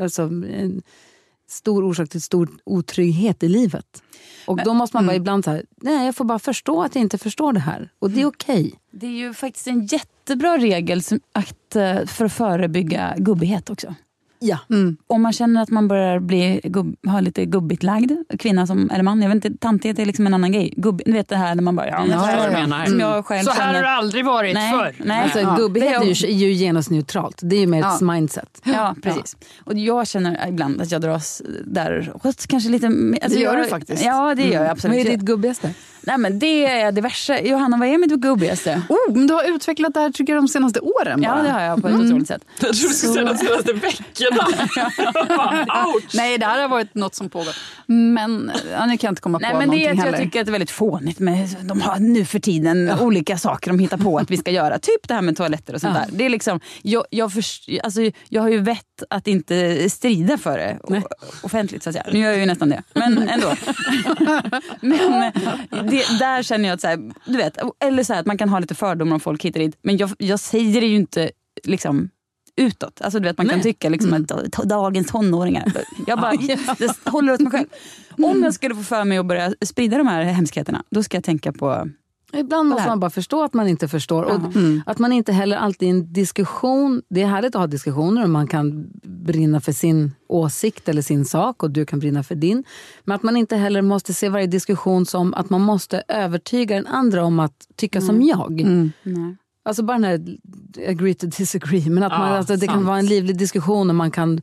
[0.00, 0.82] alltså, en
[1.48, 4.02] stor orsak till stor otrygghet i livet.
[4.46, 7.18] Och då måste man bara ibland säga, nej jag får bara förstå att jag inte
[7.18, 7.92] förstår det här.
[7.98, 8.74] Och det är okej.
[8.90, 13.94] Det är ju faktiskt en jättebra regel som, att, eh, för att förebygga gubbighet också.
[14.38, 14.58] Ja.
[15.06, 19.02] Om man känner att man börjar bli gubb, ha lite gubbigt lagd, kvinna som, eller
[19.02, 20.74] man, jag vet inte, tantighet är liksom en annan grej.
[20.76, 22.86] Gubb, ni vet det här när man bara, ja, Jag ja, vad du ja, menar.
[22.86, 23.82] Som jag själv Så här har känner.
[23.82, 24.94] det aldrig varit nej, förr.
[25.04, 25.54] Nej, Alltså, ja.
[25.58, 27.38] gubbighet Det är ju, är ju genusneutralt.
[27.42, 28.12] Det är ju mer ett Ja.
[28.12, 28.60] mindset.
[28.64, 29.36] Ja, precis.
[29.64, 32.88] Och jag känner ibland att jag dras däråt kanske lite...
[32.88, 34.04] mer- Alltså Det gör jag, du faktiskt.
[34.04, 34.96] Ja, det gör jag absolut.
[34.96, 35.70] Vad är ditt gubbigaste?
[36.00, 37.38] Nej, men det är diverse.
[37.48, 38.82] Johanna, vad är mitt gubbigaste?
[38.88, 41.22] Oh, men du har utvecklat det här tycker jag, de senaste åren.
[41.22, 41.42] Ja, bara.
[41.42, 42.42] det har jag på ett otroligt sätt.
[42.60, 44.06] Jag tror du skulle säga de senaste veckorna.
[44.32, 46.04] Bara, Ouch!
[46.14, 47.54] Nej, det här har varit något som pågår.
[47.86, 50.12] Men ja, nu kan jag inte komma Nej, på men det är någonting att jag
[50.12, 50.18] heller.
[50.24, 53.78] tycker att det är väldigt fånigt med de har nu för tiden olika saker de
[53.78, 54.78] hittar på att vi ska göra.
[54.78, 56.06] Typ det här med toaletter och sånt där.
[56.12, 60.58] Det är liksom, jag, jag, först, alltså, jag har ju vett att inte strida för
[60.58, 61.02] det o-
[61.42, 62.06] offentligt så att säga.
[62.12, 63.52] Nu gör jag ju nästan det, men ändå.
[64.80, 65.32] men eh,
[65.84, 68.48] det där känner jag att, så här, du vet, eller så här, att man kan
[68.48, 69.78] ha lite fördomar om folk hit och dit.
[69.82, 71.30] Men jag, jag säger det ju inte
[71.64, 72.10] liksom
[72.56, 73.00] utåt.
[73.00, 73.62] Alltså, du vet, man kan Nej.
[73.62, 74.22] tycka liksom, Mm.
[74.30, 75.72] att "Ta- dagens tonåringar.
[76.06, 76.32] Jag bara
[76.78, 77.66] det håller åt mig själv.
[78.10, 81.24] Om jag skulle få för mig att börja sprida de här hemskheterna, då ska jag
[81.24, 81.88] tänka på...
[82.32, 84.22] Ibland måste man bara förstå att man inte förstår.
[84.22, 84.40] Och
[84.86, 88.30] Att man inte heller alltid i en diskussion, det är härligt att ha diskussioner och
[88.30, 92.64] man kan brinna för sin åsikt eller sin sak och du kan brinna för din.
[93.04, 96.86] Men att man inte heller måste se varje diskussion som att man måste övertyga den
[96.86, 98.50] andra om att tycka som jag.
[99.02, 99.36] Nej.
[99.66, 100.36] Alltså bara den här
[100.90, 101.90] agree to disagree.
[101.90, 104.40] Men att man, Ja, alltså, det kan vara en livlig diskussion och man kan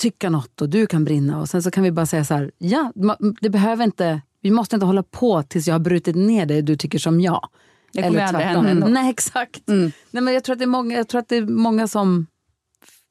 [0.00, 1.40] tycka något och du kan brinna.
[1.40, 2.92] Och sen så kan vi bara säga så här, ja,
[3.40, 6.76] det behöver inte, vi måste inte hålla på tills jag har brutit ner och du
[6.76, 7.48] tycker som jag.
[7.92, 8.86] Det kommer Eller aldrig hända ändå.
[8.86, 9.62] Nej, exakt.
[9.66, 12.26] Nej, men jag, tror att det är många, jag tror att det är många som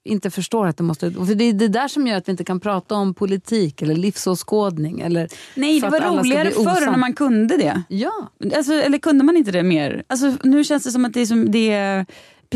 [0.05, 1.11] inte förstår att det måste...
[1.11, 3.95] För det är det där som gör att vi inte kan prata om politik eller
[3.95, 4.99] livsåskådning.
[4.99, 7.83] Eller Nej, det var roligare förr när man kunde det.
[7.87, 8.31] Ja.
[8.55, 10.03] Alltså, eller kunde man inte det mer?
[10.07, 11.51] Alltså, nu känns det som att det är som...
[11.51, 12.05] Det är,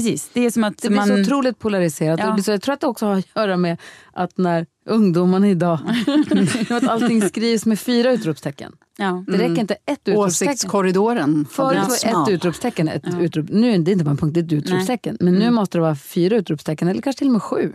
[0.04, 1.08] precis, det är som att Det blir man...
[1.08, 2.20] så otroligt polariserat.
[2.24, 2.32] Ja.
[2.34, 3.78] Blir så, jag tror att det också har att göra med
[4.14, 5.80] att när ungdomarna idag...
[6.70, 8.72] att allting skrivs med fyra utropstecken.
[8.98, 9.24] ja.
[9.28, 10.52] Det räcker inte ett utropstecken.
[10.52, 11.46] Åsiktskorridoren.
[11.52, 12.24] Förut var Ja.
[12.24, 13.46] ett utropstecken ett utrop.
[13.50, 15.18] Nu är det inte bara en punkt, det är ett utropstecken.
[15.20, 15.40] Men Mm.
[15.40, 17.74] nu måste det vara fyra utropstecken, eller kanske till och med sju.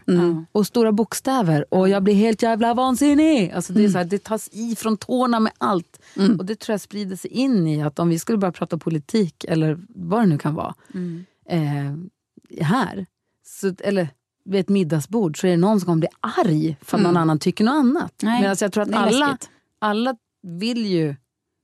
[0.52, 1.74] Och stora bokstäver.
[1.74, 3.52] Och jag blir helt jävla vansinnig.
[3.54, 6.00] Alltså det, är så här, det tas i från tårna med allt.
[6.38, 9.44] Och det tror jag sprider sig in i att om vi skulle börja prata politik,
[9.48, 11.24] eller vad det nu kan vara, Mm.
[11.48, 13.06] Eh, här,
[13.46, 14.08] så, eller
[14.44, 17.38] vid ett middagsbord, så är det någon som kommer bli arg för att någon annan
[17.38, 18.14] tycker något annat.
[18.22, 19.38] Nej, Medan jag tror att alla,
[19.78, 21.16] alla vill ju,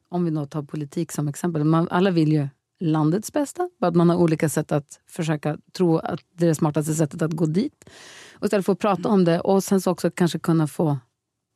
[0.09, 2.49] om vi då tar politik som exempel, man, alla vill ju
[2.81, 3.71] landets bästa.
[3.81, 7.23] Bara att man har olika sätt att försöka tro att det är det smartaste sättet
[7.23, 7.85] att gå dit.
[8.33, 10.99] Och istället för att prata om det och sen så också kanske kunna få,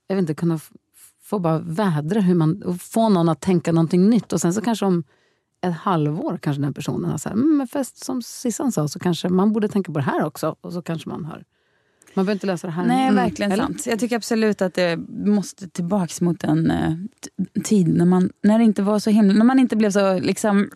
[0.06, 0.60] jag vet inte, kunna
[1.22, 4.32] få bara vädra hur man, och få någon att tänka någonting nytt.
[4.32, 5.04] Och sen så kanske om
[5.62, 8.98] ett halvår kanske den personen har så här, mm, men fast som Sissan sa så
[8.98, 10.56] kanske man borde tänka på det här också.
[10.60, 11.44] Och så kanske man hör.
[12.14, 13.16] Man behöver inte lösa det här Nej, nu.
[13.16, 13.64] verkligen Eller?
[13.64, 13.86] sant.
[13.86, 14.96] Jag tycker absolut att det
[15.26, 16.94] måste tillbaks mot en eh,
[17.64, 19.34] tid när, man, när det inte var så himla...
[19.34, 20.70] När man inte blev så liksom,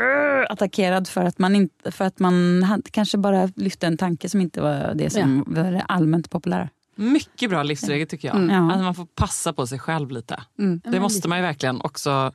[0.48, 4.40] attackerad för att man, inte, för att man hade, kanske bara lyfte en tanke som
[4.40, 6.68] inte var det som var det allmänt populära.
[6.94, 8.50] Mycket bra livsregel tycker jag.
[8.50, 8.72] Ja.
[8.72, 10.42] Att man får passa på sig själv lite.
[10.58, 10.80] Mm.
[10.84, 12.32] Det måste man ju verkligen också...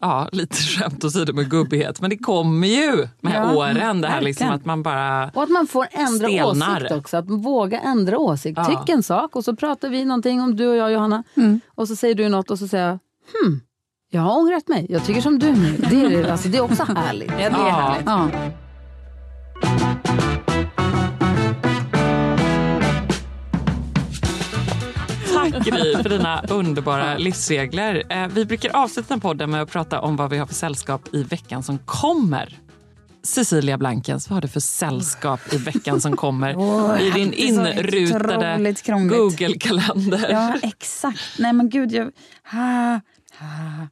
[0.00, 2.00] Ja, lite skämt åsido med gubbighet.
[2.00, 4.00] Men det kommer ju med Ja, åren.
[4.00, 5.30] Det här liksom att man bara...
[5.34, 6.76] Och att man får ändra Stelnar.
[6.80, 7.16] åsikt också.
[7.16, 8.58] Att våga ändra åsikt.
[8.58, 8.64] Ja.
[8.64, 11.22] Tyck en sak och så pratar vi någonting om du och jag Johanna.
[11.74, 12.98] Och så säger du något och så säger jag
[13.42, 13.60] hmm,
[14.10, 14.86] jag har ångrat mig.
[14.88, 15.76] Jag tycker som du nu.
[15.90, 17.30] Det är, det- alltså, det är också härligt.
[17.30, 17.70] Ja, det är Ja.
[17.70, 18.06] härligt.
[18.06, 18.30] Ja.
[25.70, 28.02] Gry för dina underbara livsregler.
[28.08, 31.08] Eh, Vi brukar avsluta den podden med att prata om vad vi har för sällskap
[31.14, 32.58] i veckan som kommer.
[33.22, 36.50] Cecilia Blankens, vad har du för sällskap i veckan som kommer
[37.00, 38.74] i din inrutade.
[39.08, 40.28] Google-kalender?
[40.30, 41.20] Ja, exakt.
[41.38, 42.10] Nej men gud, jag...
[42.52, 43.00] Ha,
[43.38, 43.88] ha.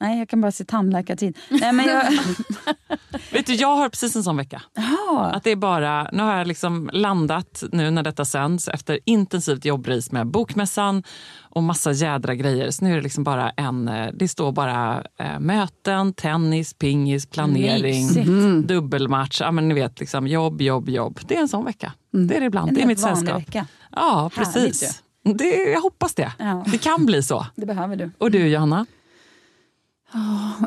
[0.00, 1.38] Nej, jag kan bara se tandläkartid.
[1.50, 2.04] Nej, men jag...
[3.32, 4.62] Vet du, jag har precis en sån vecka.
[4.74, 5.30] Ja.
[5.34, 9.64] Att det är bara, nu har jag liksom landat nu när detta sänds efter intensivt
[9.64, 11.02] jobbris med Bokmässan
[11.40, 12.70] och massa jädra grejer.
[12.70, 17.26] Så nu är det liksom bara en, eh, det står bara eh, möten, tennis, pingis,
[17.26, 18.68] planering, Mysigt.
[18.68, 19.40] dubbelmatch.
[19.40, 21.20] Ja, men ni vet, liksom, jobb, jobb, jobb.
[21.28, 21.92] Det är en sån vecka.
[22.12, 22.68] Det är det ibland.
[22.68, 23.40] En det är mitt sällskap.
[23.40, 23.66] vecka.
[23.96, 25.02] Ja, Härligt precis.
[25.34, 26.32] Det, jag hoppas det.
[26.38, 26.64] Ja.
[26.66, 27.46] Det kan bli så.
[27.56, 28.10] Det behöver du.
[28.18, 28.86] Och du Johanna?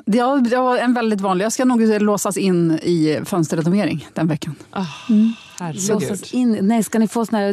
[0.06, 1.46] Det var det var en väldigt vanlig.
[1.46, 4.56] Jag ska nog låsas in i fönsterrenovering den veckan.
[5.60, 5.90] Herregud.
[5.90, 6.58] Låtsas in.
[6.62, 7.48] Nej, ska ni få såna här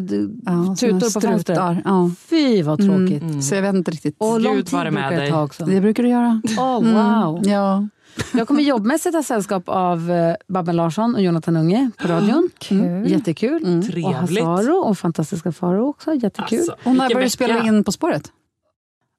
[0.45, 1.59] Ja, tutor på fönstret?
[1.85, 2.11] Ja.
[2.31, 3.45] Fy vad tråkigt.
[3.45, 4.17] Så jag vet inte riktigt.
[4.19, 5.65] Och lång Gud tid med brukar det ta också.
[5.65, 6.41] Det brukar du göra.
[6.59, 7.47] Oh, wow.
[7.47, 7.89] Ja.
[8.33, 12.51] Jag kommer jobbmässigt ha sällskap av eh, Babben Larsson och Jonathan Unge på radion.
[12.59, 13.11] Kul.
[13.11, 13.63] Jättekul.
[13.79, 14.17] Och Trevligt.
[14.17, 16.15] Hasse Aro och fantastiska Faro också.
[16.15, 16.59] Jättekul.
[16.59, 18.33] Alltså, Och när börjar du spela in På spåret?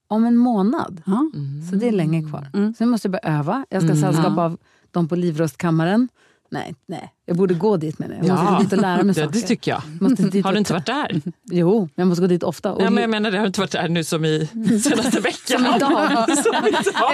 [0.08, 1.01] Om en månad.
[1.05, 1.30] Ja.
[1.70, 2.47] Så det är länge kvar.
[2.53, 2.74] Mm.
[2.74, 3.66] Så jag måste börja öva.
[3.70, 4.58] Jag ska ha sällskap av
[4.91, 6.08] de på Livrustkammaren.
[6.51, 8.26] Nej, nej, jag borde gå dit menar jag.
[8.26, 9.39] Jag måste gå dit och lära mig det, saker.
[9.41, 10.43] det tycker jag.
[10.43, 11.22] Har du inte varit där?
[11.51, 12.74] Jo, men jag måste gå dit ofta.
[12.74, 14.47] Och Ja, men jag menar, det har inte varit där nu som i
[14.84, 15.64] senaste veckan.
[15.66, 16.12] Som idag.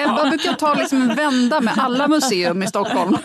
[0.03, 3.17] Ebba brukar ta liksom en vända med alla museum i Stockholm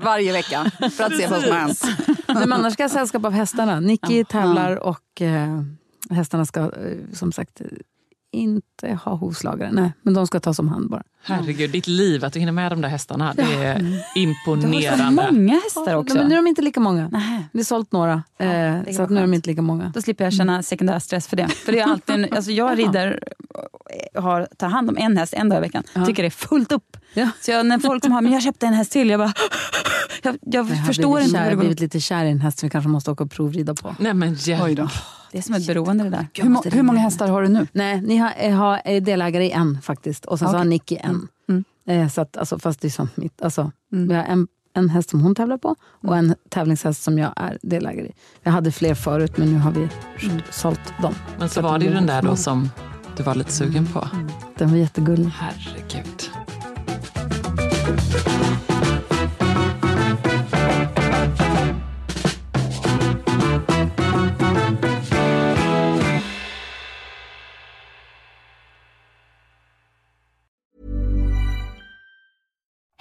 [0.00, 1.84] varje vecka för att se vad som har hänt.
[2.26, 3.80] Men annars ska jag sällskap av hästarna.
[3.80, 5.62] Nicky tävlar och eh,
[6.10, 6.70] hästarna ska eh,
[7.12, 7.62] som sagt
[8.34, 9.70] inte ha hovslagare.
[9.72, 11.02] Nej, men de ska tas om hand bara.
[11.22, 14.18] Herregud, ditt liv, att du hinner med de där hästarna, det är Du har så
[14.18, 15.30] imponerande.
[15.32, 16.14] många hästar också.
[16.16, 17.08] Ja, men nu är de inte lika många.
[17.12, 17.44] Nej.
[17.52, 19.92] Det är sålt några, eh, det så nu är de inte lika många.
[19.94, 21.48] Då slipper jag känna sekundärstress för det.
[21.48, 23.20] För det är alltid en, alltså jag rider
[24.14, 25.82] har, tar hand om en häst en dag i veckan.
[25.94, 26.06] Ja.
[26.06, 26.96] Tycker det är fullt upp.
[27.14, 27.28] Ja.
[27.40, 29.32] Så jag, när folk som har, men jag köpte en häst till, jag bara,
[30.22, 31.60] jag, jag, Jag har förstår inte kär, det går.
[31.60, 33.96] blivit lite kär i en häst som vi kanske måste åka och provrida på.
[33.98, 34.80] Nej men hjälp.
[35.34, 36.26] Det är som ett beroende det där.
[36.34, 37.66] Hur, må, hur många hästar har du nu?
[37.72, 40.24] Nej, ni har, eh, har, är delägare i en faktiskt.
[40.24, 40.58] Och sen så Okej.
[40.58, 41.28] har Nicky en.
[41.48, 41.64] Mm.
[41.88, 43.42] Eh, så att, alltså, fast det är som mitt.
[43.42, 47.32] Alltså, Vi har en, en häst som hon tävlar på och en tävlingshäst som jag
[47.36, 48.12] är delägare i.
[48.42, 49.88] Jag hade fler förut men nu har vi
[50.50, 51.14] sålt dem.
[51.38, 52.36] Men så Så var det ju den där då små.
[52.36, 52.70] som
[53.16, 54.08] du var lite sugen på.
[54.58, 55.30] Den var jättegullig.
[55.36, 56.30] Herregud.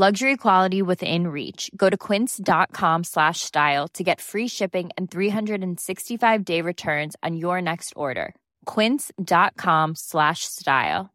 [0.00, 1.72] Luxury quality within reach.
[1.74, 7.60] Go to quince.com slash style to get free shipping and 365 day returns on your
[7.60, 8.32] next order.
[8.64, 11.10] Quince.com slash style.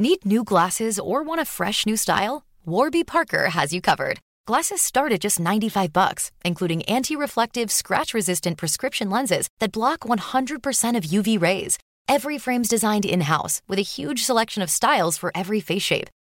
[0.00, 2.44] Need new glasses or want a fresh new style?
[2.66, 4.18] Warby Parker has you covered.
[4.48, 11.04] Glasses start at just 95 bucks, including anti-reflective, scratch-resistant prescription lenses that block 100% of
[11.04, 11.78] UV rays.
[12.08, 16.10] Every frame's designed in-house with a huge selection of styles for every face shape.